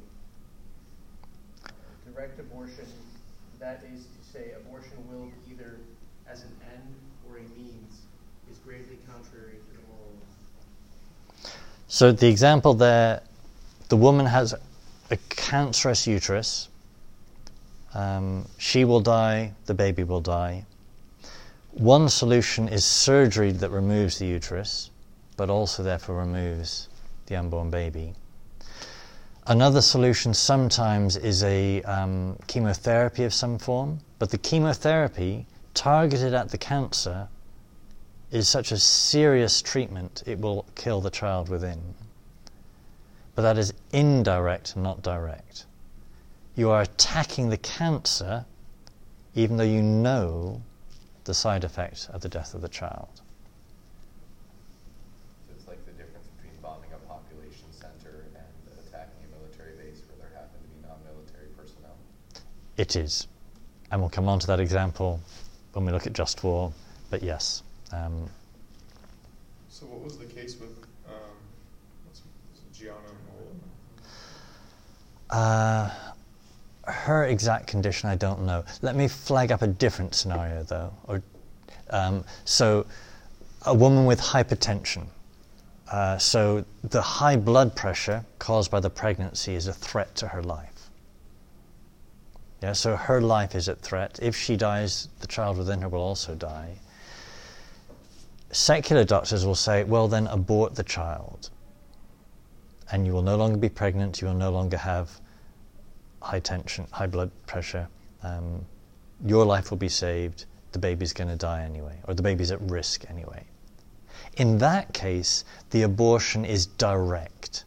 [2.14, 2.86] Direct abortion,
[3.58, 5.78] that is to say, abortion willed either
[6.30, 6.94] as an end
[7.28, 8.02] or a means,
[8.50, 10.12] is gravely contrary to the moral
[11.42, 11.50] law.
[11.96, 13.22] So the example there,
[13.88, 14.54] the woman has
[15.10, 16.68] a cancerous uterus.
[17.94, 20.66] Um, she will die, the baby will die.
[21.72, 24.90] One solution is surgery that removes the uterus,
[25.38, 26.90] but also therefore removes
[27.28, 28.12] the unborn baby.
[29.46, 36.50] Another solution sometimes is a um, chemotherapy of some form, but the chemotherapy targeted at
[36.50, 37.28] the cancer
[38.30, 41.94] is such a serious treatment it will kill the child within.
[43.34, 45.66] But that is indirect, not direct.
[46.56, 48.46] You are attacking the cancer
[49.34, 50.62] even though you know
[51.24, 53.08] the side effect of the death of the child.
[55.46, 60.00] So it's like the difference between bombing a population center and attacking a military base
[60.08, 61.96] where there happen to be non-military personnel.
[62.78, 63.28] It is.
[63.90, 65.20] And we'll come on to that example
[65.74, 66.72] when we look at just war,
[67.10, 67.62] but yes.
[67.92, 68.28] Um,
[69.68, 70.70] So what was the case with
[71.06, 71.36] um,
[72.06, 72.22] what's
[72.72, 72.96] Gianna
[75.30, 75.90] Molla?
[75.90, 75.90] Uh,
[76.90, 78.64] her exact condition, I don't know.
[78.82, 80.92] Let me flag up a different scenario, though.
[81.04, 81.22] Or,
[81.90, 82.86] um, so,
[83.62, 85.06] a woman with hypertension.
[85.90, 90.42] Uh, so, the high blood pressure caused by the pregnancy is a threat to her
[90.42, 90.90] life.
[92.62, 94.18] Yeah, so her life is at threat.
[94.22, 96.76] If she dies, the child within her will also die.
[98.56, 101.50] Secular doctors will say, well, then abort the child.
[102.90, 105.20] And you will no longer be pregnant, you will no longer have
[106.22, 107.86] high tension, high blood pressure.
[108.22, 108.64] Um,
[109.26, 112.58] your life will be saved, the baby's going to die anyway, or the baby's at
[112.62, 113.44] risk anyway.
[114.38, 117.64] In that case, the abortion is direct.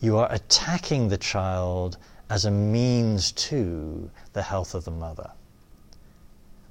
[0.00, 1.98] You are attacking the child
[2.30, 5.30] as a means to the health of the mother,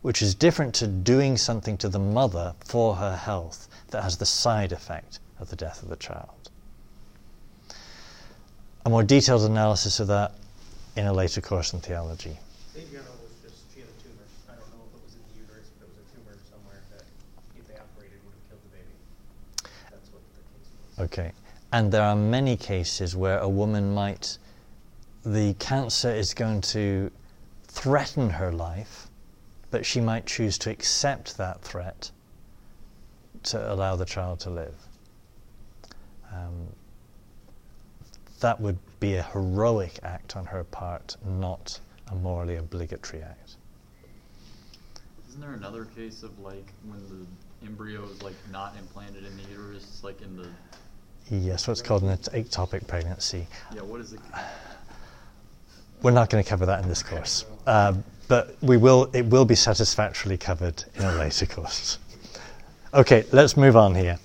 [0.01, 4.25] which is different to doing something to the mother for her health that has the
[4.25, 6.49] side effect of the death of the child.
[8.85, 10.33] A more detailed analysis of that
[10.95, 12.39] in a later course in theology.
[12.75, 14.25] Adriana was just, she had a tumor.
[14.49, 16.81] I don't know if it was in the uterus, but it was a tumor somewhere
[16.97, 17.05] that
[17.55, 17.69] if
[18.25, 18.95] would have killed the baby.
[19.91, 21.05] That's what the case was.
[21.05, 21.31] Okay.
[21.71, 24.37] And there are many cases where a woman might,
[25.23, 27.11] the cancer is going to
[27.67, 29.07] threaten her life,
[29.71, 32.11] but she might choose to accept that threat
[33.43, 34.75] to allow the child to live.
[36.31, 36.67] Um,
[38.41, 41.79] that would be a heroic act on her part, not
[42.11, 43.55] a morally obligatory act.
[45.29, 49.43] Isn't there another case of like when the embryo is like not implanted in the
[49.43, 50.47] uterus, like in the
[51.29, 53.47] Yes, what's called an ectopic pregnancy.
[53.73, 53.81] yeah?
[53.81, 54.19] What is it?
[56.01, 57.93] We're not going to cover that in this course, uh,
[58.31, 59.09] but we will.
[59.11, 61.97] It will be satisfactorily covered in a later course.
[62.93, 64.19] Okay, let's move on here.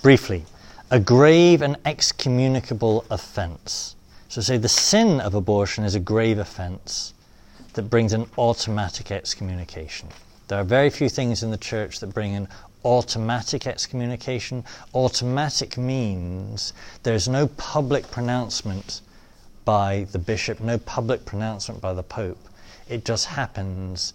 [0.00, 0.46] Briefly,
[0.90, 3.94] a grave and excommunicable offence.
[4.30, 7.12] So, say the sin of abortion is a grave offence
[7.74, 10.08] that brings an automatic excommunication.
[10.48, 12.48] There are very few things in the church that bring an
[12.86, 14.64] automatic excommunication.
[14.94, 16.72] Automatic means
[17.02, 19.02] there's no public pronouncement
[19.64, 22.48] by the bishop, no public pronouncement by the pope.
[22.88, 24.14] It just happens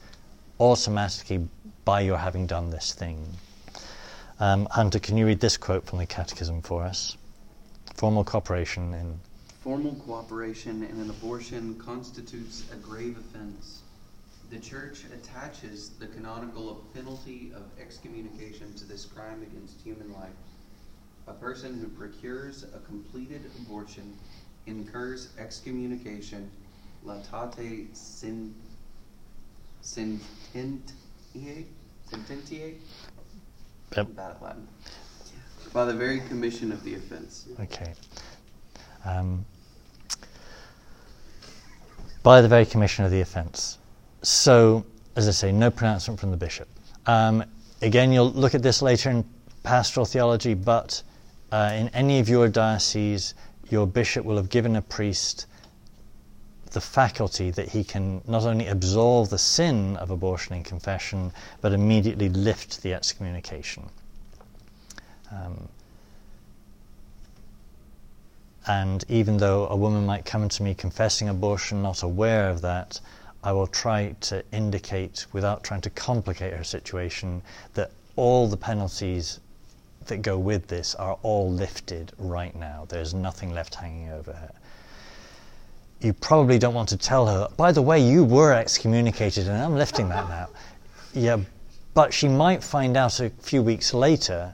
[0.60, 1.48] automatically
[1.84, 3.26] by your having done this thing.
[4.40, 7.16] Um, Hunter, can you read this quote from the Catechism for us?
[7.94, 9.20] Formal cooperation in.
[9.62, 13.82] Formal cooperation in an abortion constitutes a grave offense.
[14.52, 20.30] The Church attaches the canonical penalty of excommunication to this crime against human life.
[21.28, 24.16] A person who procures a completed abortion
[24.68, 26.50] incurs excommunication
[27.06, 28.54] latate sin,
[29.84, 31.66] sententiae,
[32.10, 32.76] sententiae?
[33.96, 34.16] Yep.
[34.16, 34.68] Bad at Latin.
[35.74, 37.48] By the very commission of the offense.
[37.60, 37.94] Okay.
[39.04, 39.46] Um,
[42.24, 43.78] by the very commission of the offence.
[44.24, 44.84] So,
[45.16, 46.68] as I say, no pronouncement from the bishop.
[47.06, 47.44] Um,
[47.82, 49.24] again, you'll look at this later in
[49.62, 51.04] pastoral theology, but
[51.52, 53.36] uh, in any of your dioceses,
[53.70, 55.48] your bishop will have given a priest
[56.72, 61.72] the faculty that he can not only absolve the sin of abortion in confession, but
[61.72, 63.90] immediately lift the excommunication.
[65.32, 65.70] Um,
[68.68, 73.00] and even though a woman might come to me confessing abortion, not aware of that,
[73.42, 77.42] I will try to indicate, without trying to complicate her situation,
[77.76, 79.40] that all the penalties
[80.08, 82.86] that go with this are all lifted right now.
[82.90, 84.52] There's nothing left hanging over her.
[86.02, 89.76] You probably don't want to tell her, by the way, you were excommunicated and I'm
[89.76, 90.50] lifting that now.
[91.18, 91.38] Yeah,
[91.94, 94.54] but she might find out a few weeks later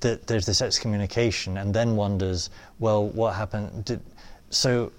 [0.00, 2.50] that there's this excommunication and then wonders,
[2.80, 3.84] well, what happened?
[3.84, 4.00] Did,
[4.50, 4.90] so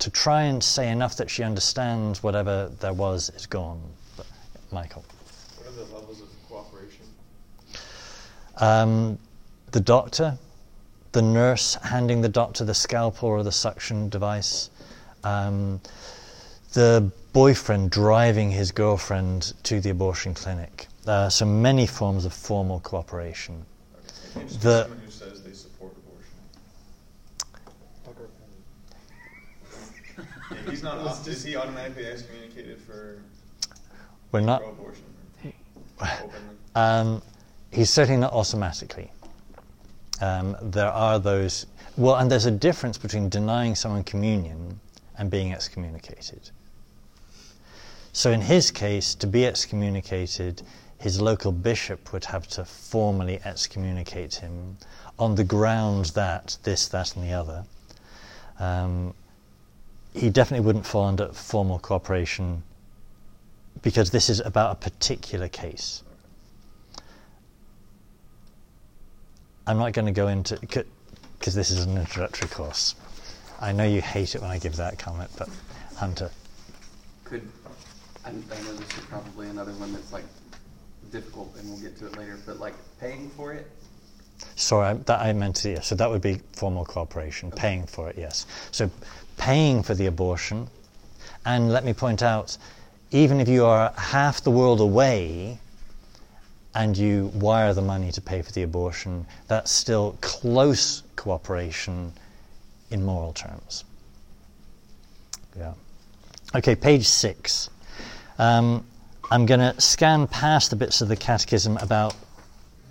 [0.00, 3.80] to try and say enough that she understands whatever there was is gone.
[4.16, 4.26] But,
[4.72, 5.04] Michael.
[5.56, 7.04] What are the levels of cooperation?
[8.60, 9.18] Um,
[9.72, 10.38] the doctor,
[11.12, 14.70] the nurse handing the doctor the scalpel or the suction device,
[15.24, 15.80] um,
[16.72, 20.88] the boyfriend driving his girlfriend to the abortion clinic.
[21.06, 23.64] Uh, so many forms of formal cooperation.
[24.36, 24.46] Okay.
[24.60, 26.26] The- someone who says they support abortion.
[30.52, 31.02] Yeah, he's not.
[31.04, 33.22] Let's is he automatically excommunicated for
[34.32, 34.60] We're not.
[34.60, 35.04] pro-abortion?
[36.00, 36.34] Openly.
[36.76, 37.20] Um,
[37.70, 39.10] he's certainly not automatically.
[40.20, 41.66] Um, there are those.
[41.96, 44.80] Well, and there's a difference between denying someone communion
[45.18, 46.50] and being excommunicated.
[48.12, 50.62] So, in his case, to be excommunicated,
[50.98, 54.76] his local bishop would have to formally excommunicate him
[55.18, 57.64] on the ground that this, that, and the other.
[58.58, 59.14] Um,
[60.12, 62.62] he definitely wouldn't fall under formal cooperation
[63.82, 66.02] because this is about a particular case.
[69.66, 72.94] I'm not going to go into because this is an introductory course.
[73.60, 75.48] I know you hate it when I give that comment, but
[75.96, 76.30] Hunter,
[77.24, 77.46] Could,
[78.24, 80.24] I, I know this is probably another one that's like
[81.12, 83.70] difficult and we'll get to it later, but like paying for it?
[84.56, 85.72] sorry, I, that I meant to.
[85.72, 88.16] Yeah, so that would be formal cooperation, paying for it.
[88.18, 88.46] Yes.
[88.70, 88.90] So
[89.36, 90.68] paying for the abortion,
[91.44, 92.56] and let me point out,
[93.10, 95.58] even if you are half the world away,
[96.74, 102.12] and you wire the money to pay for the abortion, that's still close cooperation
[102.90, 103.84] in moral terms.
[105.56, 105.74] Yeah.
[106.54, 107.70] Okay, page six.
[108.38, 108.84] Um,
[109.30, 112.14] I'm going to scan past the bits of the catechism about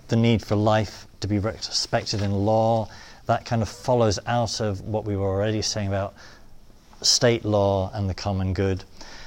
[0.08, 2.88] the need for life to be respected in law.
[3.26, 6.14] That kind of follows out of what we were already saying about
[7.02, 8.84] state law and the common good.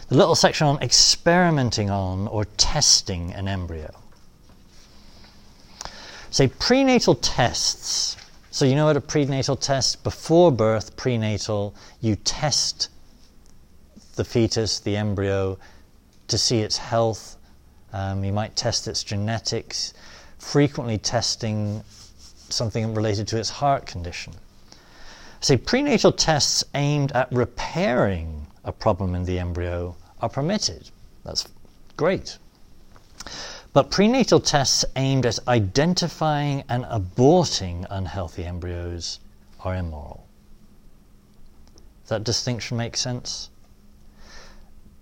[0.10, 3.94] The little section on experimenting on or testing an embryo.
[6.34, 8.18] Say prenatal tests.
[8.50, 10.04] So, you know what a prenatal test?
[10.04, 12.90] Before birth, prenatal, you test
[14.16, 15.60] the fetus, the embryo,
[16.30, 17.38] to see its health.
[17.94, 19.94] Um, you might test its genetics,
[20.40, 21.84] frequently testing
[22.50, 24.34] something related to its heart condition.
[25.40, 30.90] See, prenatal tests aimed at repairing a problem in the embryo are permitted.
[31.24, 31.48] That's
[31.96, 32.40] great.
[33.74, 39.20] But prenatal tests aimed at identifying and aborting unhealthy embryos
[39.62, 40.28] are immoral.
[42.08, 43.50] That distinction make sense?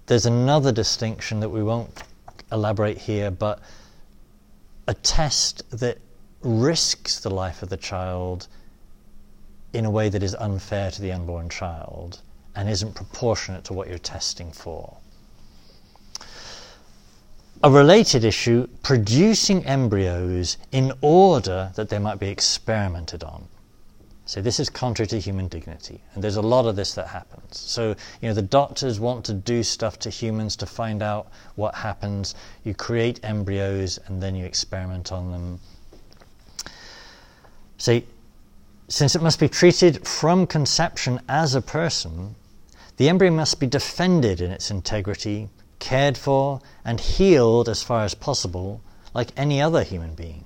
[0.05, 2.01] There's another distinction that we won't
[2.49, 3.59] elaborate here, but
[4.87, 5.97] a test that
[6.41, 8.47] risks the life of the child
[9.73, 12.21] in a way that is unfair to the unborn child
[12.55, 14.97] and isn't proportionate to what you're testing for.
[17.63, 23.47] A related issue producing embryos in order that they might be experimented on.
[24.25, 27.59] So this is contrary to human dignity, and there's a lot of this that happens.
[27.59, 31.75] So you know the doctors want to do stuff to humans to find out what
[31.75, 32.33] happens.
[32.63, 35.59] You create embryos and then you experiment on them.
[37.77, 38.07] See,
[38.87, 42.35] since it must be treated from conception as a person,
[42.97, 45.49] the embryo must be defended in its integrity,
[45.81, 48.79] cared for, and healed as far as possible,
[49.13, 50.45] like any other human being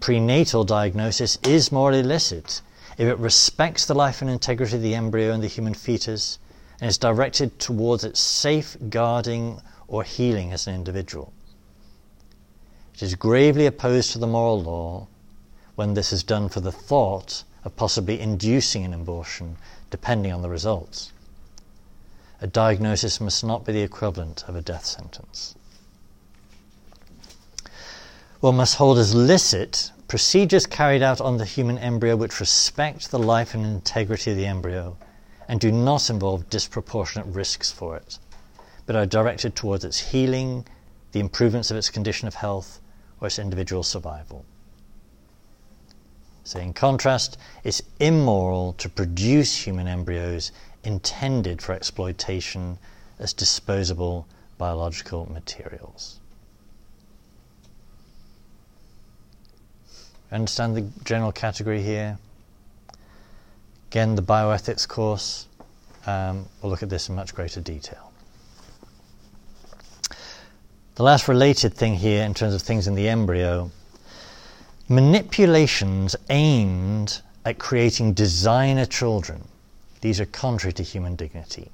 [0.00, 2.60] prenatal diagnosis is morally illicit
[2.98, 6.40] if it respects the life and integrity of the embryo and the human fetus
[6.80, 11.32] and is directed towards its safeguarding or healing as an individual.
[12.94, 15.06] It is gravely opposed to the moral law
[15.76, 19.56] when this is done for the thought of possibly inducing an abortion,
[19.90, 21.12] depending on the results.
[22.44, 25.54] A diagnosis must not be the equivalent of a death sentence
[28.44, 33.18] one must hold as licit procedures carried out on the human embryo which respect the
[33.18, 34.98] life and integrity of the embryo
[35.48, 38.18] and do not involve disproportionate risks for it,
[38.84, 40.66] but are directed towards its healing,
[41.12, 42.82] the improvements of its condition of health,
[43.18, 44.44] or its individual survival.
[46.44, 50.52] So, in contrast, it's immoral to produce human embryos
[50.84, 52.78] intended for exploitation
[53.18, 54.26] as disposable
[54.58, 56.20] biological materials.
[60.32, 62.18] Understand the general category here?
[63.90, 65.46] Again, the bioethics course,
[66.06, 68.10] um, we'll look at this in much greater detail.
[70.96, 73.70] The last related thing here, in terms of things in the embryo,
[74.88, 79.46] manipulations aimed at creating designer children.
[80.04, 81.70] These are contrary to human dignity.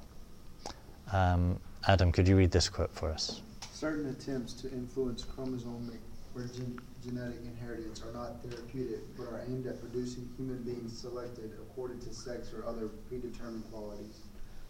[1.11, 3.41] Um, Adam, could you read this quote for us?
[3.73, 5.99] Certain attempts to influence chromosomic
[6.33, 11.51] or gen- genetic inheritance are not therapeutic, but are aimed at producing human beings selected
[11.61, 14.21] according to sex or other predetermined qualities.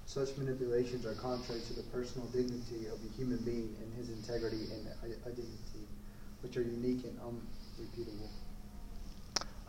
[0.07, 4.73] Such manipulations are contrary to the personal dignity of the human being and his integrity
[4.73, 4.87] and
[5.23, 5.85] identity,
[6.41, 7.15] which are unique and
[7.77, 8.27] unrepeatable.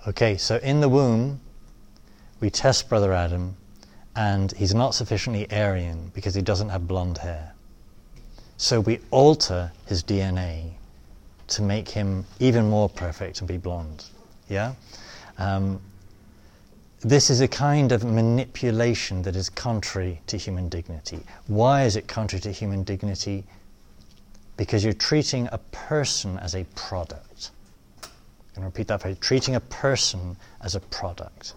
[0.09, 1.41] Okay, so in the womb,
[2.41, 3.59] we test Brother Adam,
[4.15, 7.55] and he's not sufficiently Aryan because he doesn't have blonde hair.
[8.57, 10.73] So we alter his DNA
[11.49, 14.05] to make him even more perfect and be blonde.
[14.49, 14.75] Yeah?
[15.39, 15.81] Um,
[17.01, 21.19] this is a kind of manipulation that is contrary to human dignity.
[21.49, 23.45] Why is it contrary to human dignity?
[24.57, 27.51] Because you're treating a person as a product.
[28.05, 28.11] I'm
[28.55, 31.55] going to repeat that phrase treating a person as a product.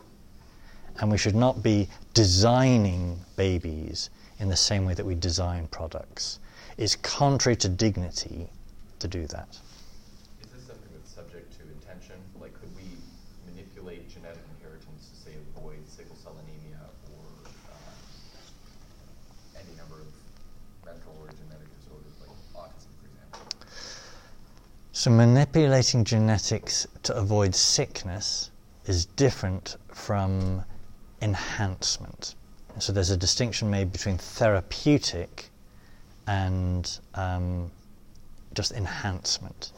[0.99, 6.39] And we should not be designing babies in the same way that we design products.
[6.77, 8.49] It's contrary to dignity
[8.99, 9.59] to do that.
[10.41, 12.15] Is this something that's subject to intention?
[12.39, 12.83] Like, could we
[13.45, 16.79] manipulate genetic inheritance to say avoid sickle cell anemia
[17.11, 17.49] or uh,
[19.59, 20.07] any number of
[20.85, 23.41] mental or genetic disorders, like autism, for example?
[24.93, 28.49] So, manipulating genetics to avoid sickness
[28.85, 30.63] is different from
[31.25, 32.35] enhancement.
[32.79, 35.49] So, there's a distinction made between therapeutic
[36.27, 37.71] and um,
[38.53, 39.71] just enhancement.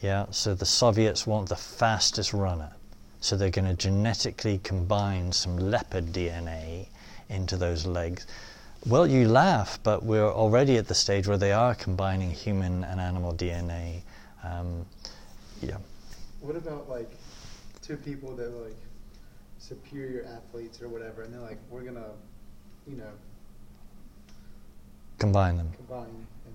[0.00, 2.72] Yeah, so the Soviets want the fastest runner.
[3.20, 6.86] So they're going to genetically combine some leopard DNA
[7.28, 8.26] into those legs.
[8.86, 13.00] Well, you laugh, but we're already at the stage where they are combining human and
[13.00, 14.02] animal DNA.
[14.44, 14.86] Um,
[15.60, 15.78] yeah.
[16.40, 17.10] What about like
[17.82, 18.76] two people that like
[19.58, 22.10] superior athletes or whatever, and they're like, we're gonna,
[22.86, 23.10] you know,
[25.18, 26.06] combine them, combine
[26.46, 26.54] and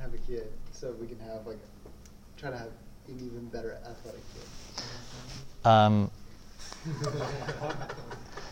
[0.00, 1.58] have a kid, so we can have like
[2.36, 2.70] try to have
[3.08, 5.68] an even better athletic kid.
[5.68, 6.10] Um,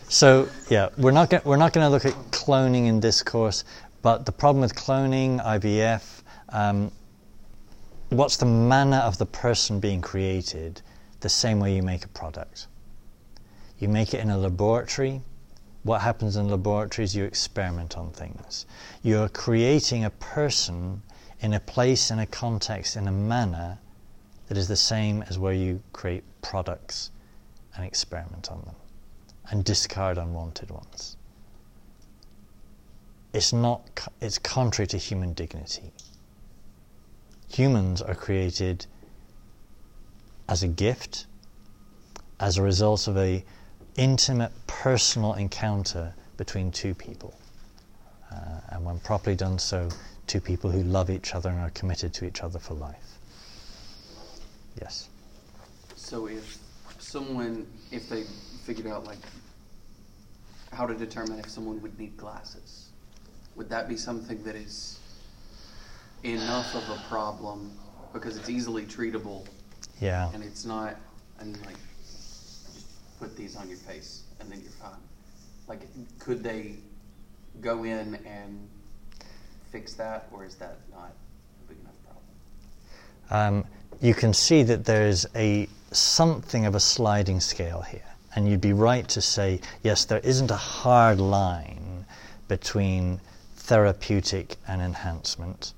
[0.09, 3.63] So yeah, we're not go- we're not going to look at cloning in this course,
[4.01, 6.91] but the problem with cloning, IVF, um,
[8.09, 10.81] what's the manner of the person being created?
[11.19, 12.67] The same way you make a product.
[13.79, 15.21] You make it in a laboratory.
[15.83, 17.15] What happens in laboratories?
[17.15, 18.65] You experiment on things.
[19.03, 21.03] You're creating a person
[21.39, 23.77] in a place, in a context, in a manner
[24.47, 27.11] that is the same as where you create products
[27.75, 28.75] and experiment on them
[29.49, 31.15] and discard unwanted ones.
[33.33, 35.91] It's not it's contrary to human dignity.
[37.49, 38.87] Humans are created
[40.49, 41.27] as a gift
[42.39, 43.43] as a result of a
[43.97, 47.33] intimate personal encounter between two people.
[48.31, 49.89] Uh, and when properly done so,
[50.27, 53.17] two people who love each other and are committed to each other for life.
[54.79, 55.09] Yes.
[55.95, 56.57] So if
[56.99, 58.23] someone, if they
[58.63, 59.17] figured out like
[60.71, 62.89] how to determine if someone would need glasses,
[63.55, 64.99] would that be something that is
[66.23, 67.71] enough of a problem
[68.13, 69.45] because it's easily treatable
[69.99, 70.29] Yeah.
[70.33, 70.95] and it's not,
[71.43, 71.77] mean, like,
[73.19, 74.91] put these on your face and then you're fine.
[75.67, 75.81] Like,
[76.19, 76.75] could they
[77.61, 78.67] go in and
[79.71, 83.57] fix that, or is that not a big enough problem?
[83.57, 83.65] um,
[83.99, 88.01] you can see that there's a something of a sliding scale here,
[88.35, 92.05] and you'd be right to say yes, there isn't a hard line
[92.47, 93.19] between
[93.55, 95.73] therapeutic and enhancement,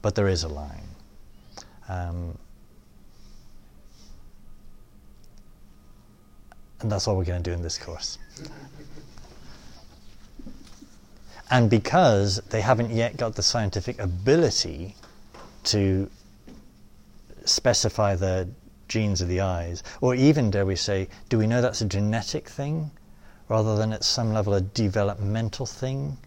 [0.00, 0.88] but there is a line.
[1.88, 2.38] Um,
[6.80, 8.18] and that's all we're going to do in this course.
[11.50, 14.96] And because they haven't yet got the scientific ability
[15.64, 16.10] to
[17.44, 18.48] specify the
[18.88, 22.48] genes of the eyes, or even, dare we say, do we know that's a genetic
[22.48, 22.90] thing
[23.48, 26.18] rather than at some level a developmental thing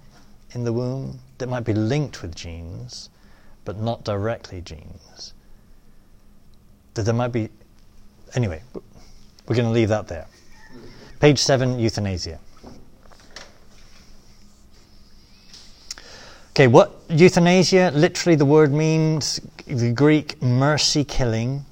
[0.52, 3.10] in the womb that might be linked with genes
[3.66, 5.34] but not directly genes?
[6.94, 7.50] That there might be.
[8.36, 10.28] Anyway, we're going to leave that there.
[11.20, 12.40] Page 7 Euthanasia.
[16.52, 17.92] Okay, what euthanasia?
[17.94, 21.66] Literally, the word means the Greek mercy killing.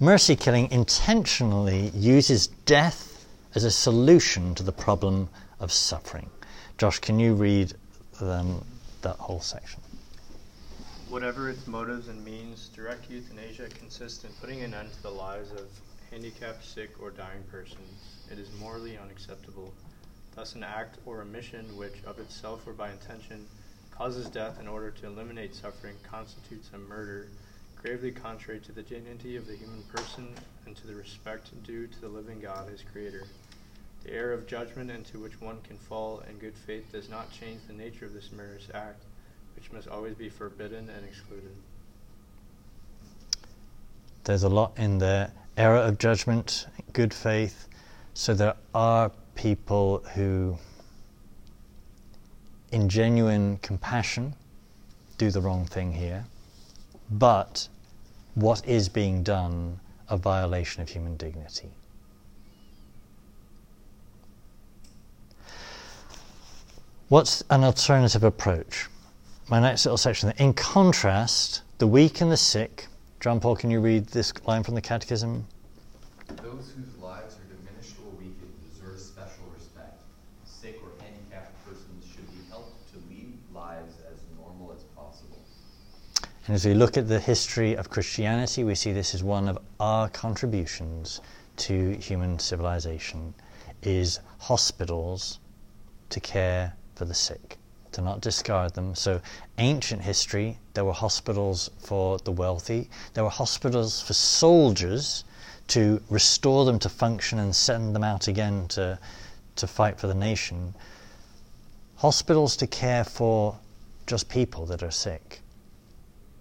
[0.00, 5.28] Mercy killing intentionally uses death as a solution to the problem
[5.60, 6.28] of suffering.
[6.76, 7.72] Josh, can you read
[8.20, 8.64] um,
[9.02, 9.80] that whole section?
[11.08, 15.50] Whatever its motives and means, direct euthanasia consists in putting an end to the lives
[15.52, 15.68] of
[16.12, 18.18] handicapped, sick, or dying persons.
[18.30, 19.72] It is morally unacceptable.
[20.36, 23.46] Thus, an act or omission which, of itself or by intention,
[23.90, 27.28] causes death in order to eliminate suffering constitutes a murder,
[27.80, 30.36] gravely contrary to the dignity of the human person
[30.66, 33.26] and to the respect due to the living God his Creator.
[34.04, 37.62] The error of judgment into which one can fall in good faith does not change
[37.66, 39.02] the nature of this murderous act,
[39.54, 41.56] which must always be forbidden and excluded.
[44.24, 45.32] There's a lot in there.
[45.56, 47.68] Error of judgment, good faith.
[48.14, 50.58] So there are people who,
[52.70, 54.34] in genuine compassion,
[55.18, 56.24] do the wrong thing here.
[57.10, 57.68] But
[58.34, 61.70] what is being done a violation of human dignity?
[67.08, 68.88] What's an alternative approach?
[69.48, 70.32] My next little section.
[70.38, 72.86] In contrast, the weak and the sick.
[73.22, 75.46] John Paul, can you read this line from the Catechism?
[76.42, 80.02] Those whose lives are diminished or weakened deserve special respect.
[80.44, 85.38] Sick or handicapped persons should be helped to lead lives as normal as possible.
[86.48, 89.56] And as we look at the history of Christianity, we see this is one of
[89.78, 91.20] our contributions
[91.58, 93.34] to human civilization
[93.84, 95.38] is hospitals
[96.10, 97.56] to care for the sick,
[97.92, 98.94] to not discard them.
[98.94, 99.20] So
[99.58, 105.24] ancient history, there were hospitals for the wealthy, there were hospitals for soldiers
[105.68, 108.98] to restore them to function and send them out again to,
[109.56, 110.74] to fight for the nation.
[111.96, 113.56] Hospitals to care for
[114.06, 115.40] just people that are sick.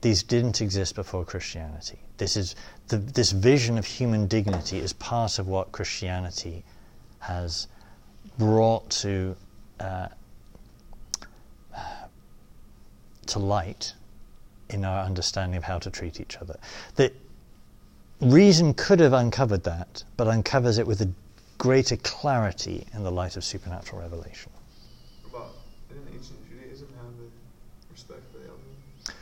[0.02, 2.00] These didn't exist before Christianity.
[2.18, 2.56] This is
[2.88, 6.64] the, this vision of human dignity is part of what Christianity
[7.20, 7.68] has
[8.38, 9.36] brought to
[9.80, 10.08] uh,
[13.28, 13.94] to light
[14.70, 16.58] in our understanding of how to treat each other.
[16.96, 17.12] The
[18.22, 21.10] reason could have uncovered that, but uncovers it with a
[21.58, 24.52] greater clarity in the light of supernatural revelation.
[25.30, 25.54] About
[25.90, 27.14] didn't ancient Judaism have
[27.92, 29.16] respect for the elderly?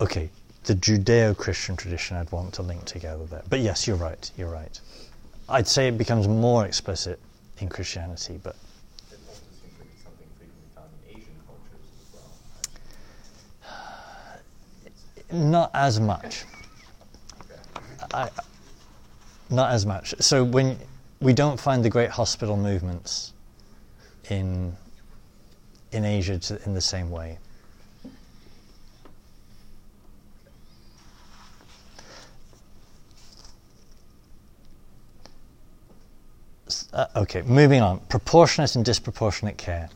[0.00, 0.30] Okay,
[0.64, 3.42] the Judeo-Christian tradition I'd want to link together there.
[3.48, 4.30] But yes, you're right.
[4.36, 4.80] You're right.
[5.48, 7.20] I'd say it becomes more explicit
[7.58, 8.56] in Christianity, but
[9.10, 12.32] It also seems to be something frequently found in Asian cultures as well.
[15.32, 16.44] Not as much.
[18.14, 18.30] I,
[19.50, 20.14] not as much.
[20.20, 20.78] So when
[21.20, 23.32] we don't find the great hospital movements
[24.28, 24.76] in,
[25.92, 27.38] in Asia to, in the same way.
[36.92, 38.00] Uh, okay, moving on.
[38.08, 39.88] Proportionate and disproportionate care.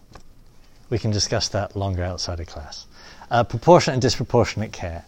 [0.91, 2.87] We can discuss that longer outside of class.
[3.31, 5.05] Uh, proportionate and disproportionate care.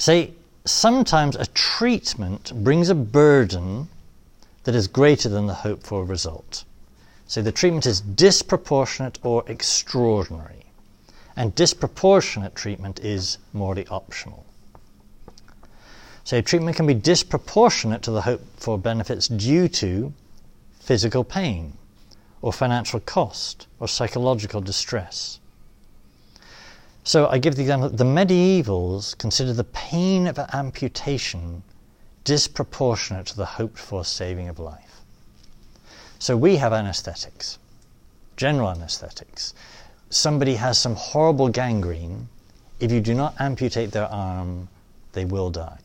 [0.00, 0.32] Say,
[0.64, 3.90] sometimes a treatment brings a burden
[4.64, 6.64] that is greater than the hoped for result.
[7.26, 10.64] So the treatment is disproportionate or extraordinary,
[11.36, 14.46] and disproportionate treatment is morally optional.
[16.24, 20.14] So treatment can be disproportionate to the hoped for benefits due to
[20.80, 21.74] physical pain,
[22.40, 25.39] or financial cost, or psychological distress.
[27.04, 31.62] So I give the example the medievals considered the pain of amputation
[32.24, 35.00] disproportionate to the hoped for saving of life.
[36.18, 37.58] So we have anesthetics,
[38.36, 39.54] general anesthetics.
[40.10, 42.28] Somebody has some horrible gangrene.
[42.78, 44.68] If you do not amputate their arm,
[45.12, 45.78] they will die.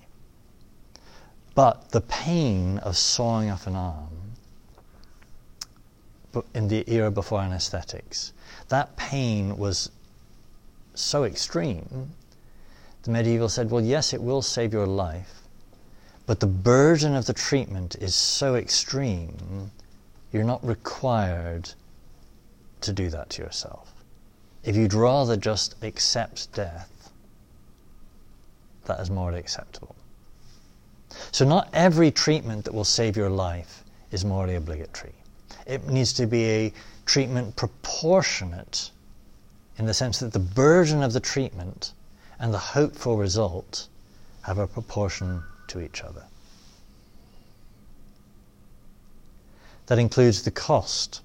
[1.53, 4.09] But the pain of sawing off an arm
[6.53, 8.33] in the era before anesthetics,
[8.67, 9.89] that pain was
[10.99, 12.11] so extreme.
[13.03, 15.41] The medieval said, well, yes, it will save your life,
[16.25, 19.71] but the burden of the treatment is so extreme,
[20.31, 21.69] you're not required
[22.81, 23.93] to do that to yourself.
[24.63, 27.11] If you'd rather just accept death,
[28.85, 29.95] that is morally acceptable.
[31.31, 35.13] So, not every treatment that will save your life is morally obligatory.
[35.65, 36.73] It needs to be a
[37.05, 38.91] treatment proportionate
[39.77, 41.93] in the sense that the burden of the treatment
[42.39, 43.87] and the hopeful result
[44.43, 46.23] have a proportion to each other.
[49.87, 51.21] That includes the cost.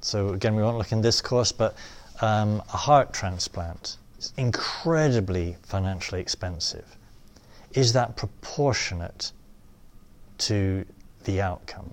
[0.00, 1.76] So, again, we won't look in this course, but
[2.20, 6.96] um, a heart transplant is incredibly financially expensive.
[7.72, 9.32] Is that proportionate
[10.38, 10.84] to
[11.24, 11.90] the outcome?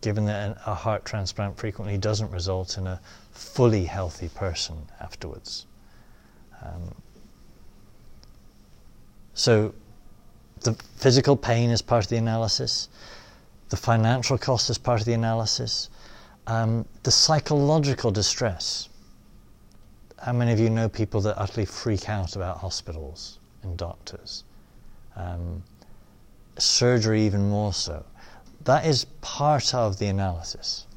[0.00, 3.00] Given that a heart transplant frequently doesn't result in a
[3.38, 5.64] fully healthy person afterwards.
[6.60, 6.94] Um,
[9.32, 9.72] so,
[10.62, 12.88] the physical pain is part of the analysis,
[13.68, 15.88] the financial cost is part of the analysis,
[16.48, 18.88] um, the psychological distress.
[20.20, 24.42] How many of you know people that utterly freak out about hospitals and doctors?
[25.14, 25.62] Um,
[26.58, 28.04] surgery, even more so.
[28.64, 30.87] That is part of the analysis.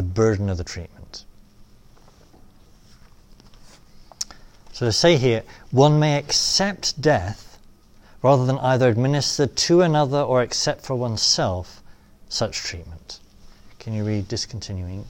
[0.00, 1.26] The burden of the treatment.
[4.72, 5.42] So to say here,
[5.72, 7.58] one may accept death
[8.22, 11.82] rather than either administer to another or accept for oneself
[12.30, 13.20] such treatment.
[13.78, 15.04] Can you read discontinuing?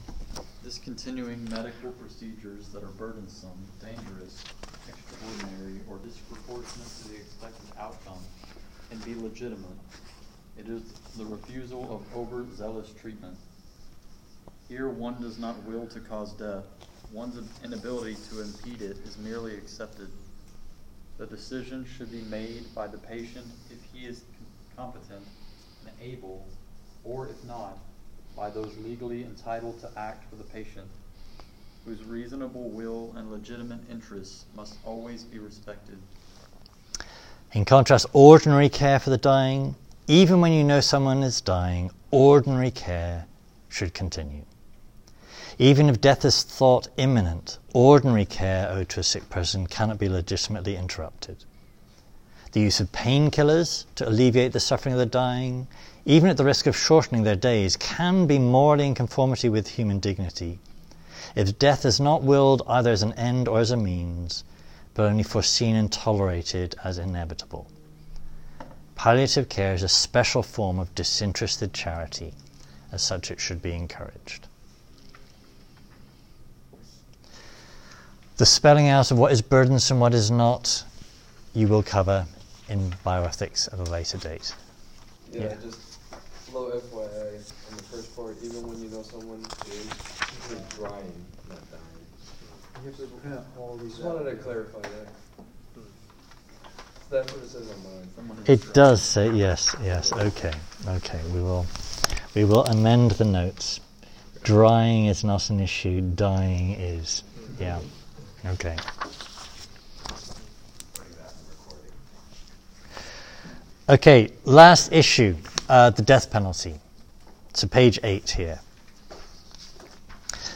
[0.64, 4.43] Discontinuing medical procedures that are burdensome, dangerous,
[4.88, 8.24] extraordinary, or disproportionate to the expected outcome
[8.91, 9.78] and be legitimate.
[10.59, 10.82] It is
[11.16, 13.38] the refusal of overzealous treatment.
[14.70, 16.62] Here, one does not will to cause death.
[17.12, 20.06] One's inability to impede it is merely accepted
[21.18, 24.22] the decision should be made by the patient if he is
[24.74, 25.26] competent
[25.84, 26.46] and able,
[27.04, 27.78] or if not,
[28.34, 30.86] by those legally entitled to act for the patient,
[31.84, 35.98] whose reasonable will and legitimate interests must always be respected.
[37.52, 39.74] In contrast, ordinary care for the dying,
[40.06, 43.26] even when you know someone is dying, ordinary care
[43.68, 44.44] should continue.
[45.61, 50.08] Even if death is thought imminent, ordinary care owed to a sick person cannot be
[50.08, 51.44] legitimately interrupted.
[52.52, 55.68] The use of painkillers to alleviate the suffering of the dying,
[56.06, 59.98] even at the risk of shortening their days, can be morally in conformity with human
[59.98, 60.61] dignity
[61.34, 64.44] if death is not willed either as an end or as a means,
[64.94, 67.66] but only foreseen and tolerated as inevitable.
[68.94, 72.32] Palliative care is a special form of disinterested charity.
[72.90, 74.48] As such, it should be encouraged.
[78.41, 80.82] The spelling out of what is burdensome, what is not,
[81.53, 82.24] you will cover
[82.70, 84.55] in bioethics at a later date.
[85.30, 85.57] Yeah, yeah.
[85.61, 85.99] just
[86.51, 87.34] low FYI
[87.70, 91.12] on the first part, even when you know someone is drying,
[91.51, 92.82] not dying.
[92.82, 93.97] You have to all these.
[93.99, 95.09] Just wanted to uh, clarify that.
[95.74, 95.80] Hmm.
[97.11, 98.38] That's what it says on mine.
[98.47, 100.14] It does say yes, yes.
[100.14, 100.55] Okay,
[100.88, 101.20] okay.
[101.34, 101.66] We will,
[102.34, 103.80] we will amend the notes.
[104.45, 106.01] Drying is not an issue.
[106.01, 107.22] Dying is.
[107.59, 107.80] Yeah.
[108.47, 108.76] Okay.
[113.88, 115.36] Okay, last issue.
[115.70, 116.74] uh, the death penalty.
[117.55, 118.61] So, page 8 here.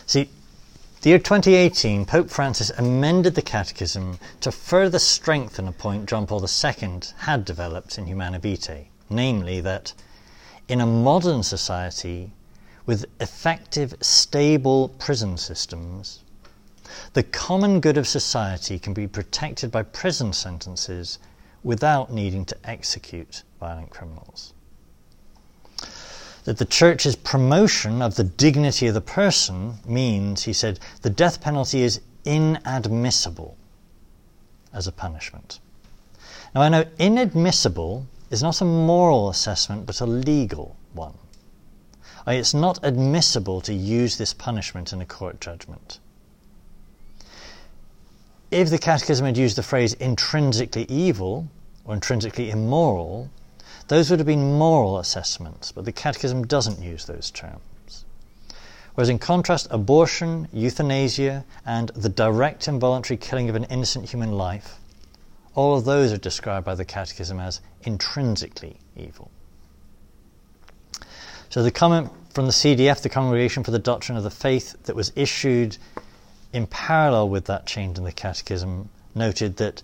[0.06, 0.28] See,
[1.02, 6.44] the year 2018, Pope Francis amended the Catechism to further strengthen a point John Paul
[6.44, 9.92] II had developed in Humanae Vitae, namely that
[10.66, 12.32] in a modern society
[12.86, 16.23] with effective, stable prison systems,
[17.12, 21.18] the common good of society can be protected by prison sentences
[21.62, 24.52] without needing to execute violent criminals.
[26.44, 31.40] That the Church's promotion of the dignity of the person means, he said, the death
[31.40, 33.56] penalty is inadmissible
[34.72, 35.60] as a punishment.
[36.54, 41.14] Now, I know inadmissible is not a moral assessment but a legal one.
[42.26, 45.98] It's not admissible to use this punishment in a court judgment.
[48.54, 51.48] If the Catechism had used the phrase intrinsically evil
[51.84, 53.28] or intrinsically immoral,
[53.88, 58.04] those would have been moral assessments, but the Catechism doesn't use those terms.
[58.94, 64.76] Whereas, in contrast, abortion, euthanasia, and the direct involuntary killing of an innocent human life,
[65.56, 69.32] all of those are described by the Catechism as intrinsically evil.
[71.50, 74.94] So, the comment from the CDF, the Congregation for the Doctrine of the Faith, that
[74.94, 75.76] was issued
[76.54, 79.82] in parallel with that change in the Catechism, noted that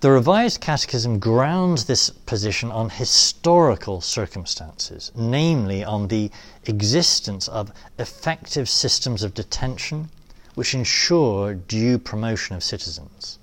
[0.00, 6.30] the Revised Catechism grounds this position on historical circumstances, namely on the
[6.66, 10.08] existence of effective systems of detention
[10.56, 13.38] which ensure due promotion of citizens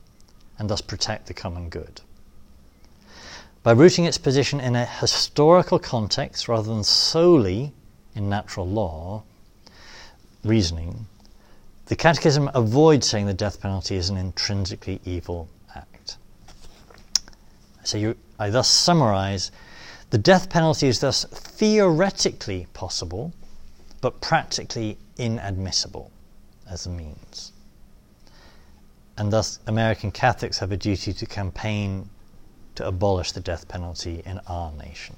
[0.59, 2.01] and thus protect the common good.
[3.63, 7.71] By rooting its position in a historical context rather than solely
[8.13, 9.23] in natural law
[10.43, 11.07] reasoning,
[11.87, 16.17] the Catechism avoids saying the death penalty is an intrinsically evil act.
[17.83, 19.51] so you, I thus summarize
[20.09, 23.33] the death penalty is thus theoretically possible,
[24.01, 26.11] but practically inadmissible
[26.69, 27.51] as a means.
[29.17, 32.09] And thus, American Catholics have a duty to campaign
[32.75, 35.15] to abolish the death penalty in our nation.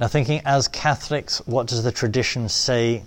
[0.00, 3.02] Now, thinking as Catholics, what does the tradition say?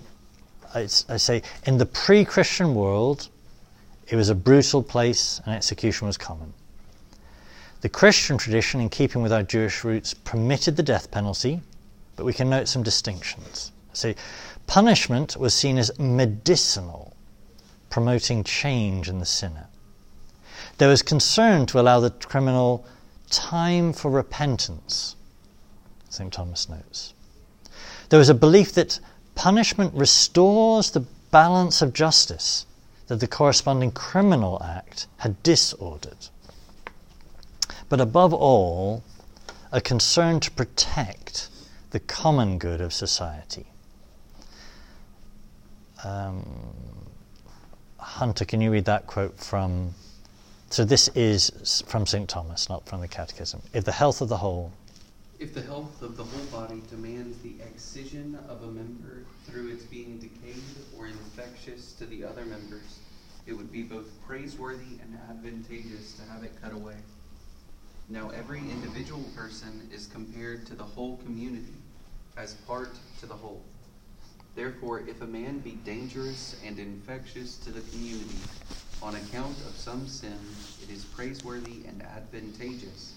[0.75, 3.29] I, I say, in the pre Christian world,
[4.07, 6.53] it was a brutal place and execution was common.
[7.81, 11.61] The Christian tradition, in keeping with our Jewish roots, permitted the death penalty,
[12.15, 13.71] but we can note some distinctions.
[13.93, 14.15] See,
[14.67, 17.13] punishment was seen as medicinal,
[17.89, 19.67] promoting change in the sinner.
[20.77, 22.85] There was concern to allow the criminal
[23.31, 25.15] time for repentance,
[26.13, 26.31] St.
[26.31, 27.13] Thomas notes.
[28.09, 28.99] There was a belief that
[29.33, 32.67] punishment restores the balance of justice
[33.07, 36.27] that the corresponding criminal act had disordered.
[37.89, 39.03] But above all,
[39.71, 41.49] a concern to protect
[41.89, 43.65] the common good of society.
[46.03, 46.45] Um,
[47.97, 49.95] Hunter, can you read that quote from?
[50.69, 52.29] So this is from St.
[52.29, 53.61] Thomas, not from the Catechism.
[53.73, 54.71] If the health of the whole.
[55.43, 59.83] If the health of the whole body demands the excision of a member through its
[59.83, 60.63] being decayed
[60.97, 62.99] or infectious to the other members,
[63.45, 66.95] it would be both praiseworthy and advantageous to have it cut away.
[68.07, 71.75] Now, every individual person is compared to the whole community
[72.37, 73.65] as part to the whole.
[74.55, 78.39] Therefore, if a man be dangerous and infectious to the community
[79.01, 83.15] on account of some sin, it is praiseworthy and advantageous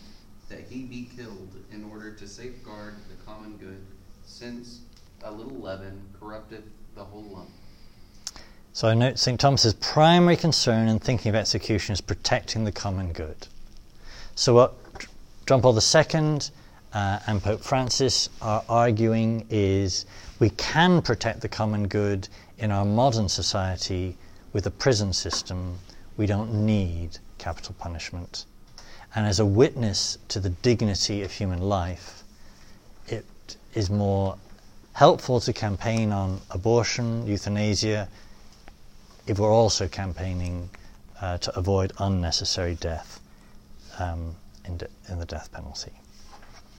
[0.49, 3.85] that he be killed in order to safeguard the common good,
[4.25, 4.81] since
[5.25, 7.51] a little leaven corrupteth the whole lump.
[8.73, 9.41] So I note St.
[9.41, 13.49] Thomas's primary concern in thinking of execution is protecting the common good.
[14.35, 14.75] So what
[15.47, 16.41] John Paul II
[16.93, 20.07] uh, and Pope Francis are arguing is
[20.39, 22.29] we can protect the common good
[22.59, 24.17] in our modern society
[24.53, 25.79] with a prison system.
[26.17, 28.45] We don't need capital punishment.
[29.17, 32.23] And as a witness to the dignity of human life,
[33.09, 33.25] it
[33.75, 34.37] is more
[34.93, 38.09] helpful to campaign on abortion, euthanasia,
[39.27, 40.69] if we're also campaigning
[41.21, 43.21] uh, to avoid unnecessary death
[43.99, 44.37] um,
[44.67, 45.93] in, de- in the death penalty.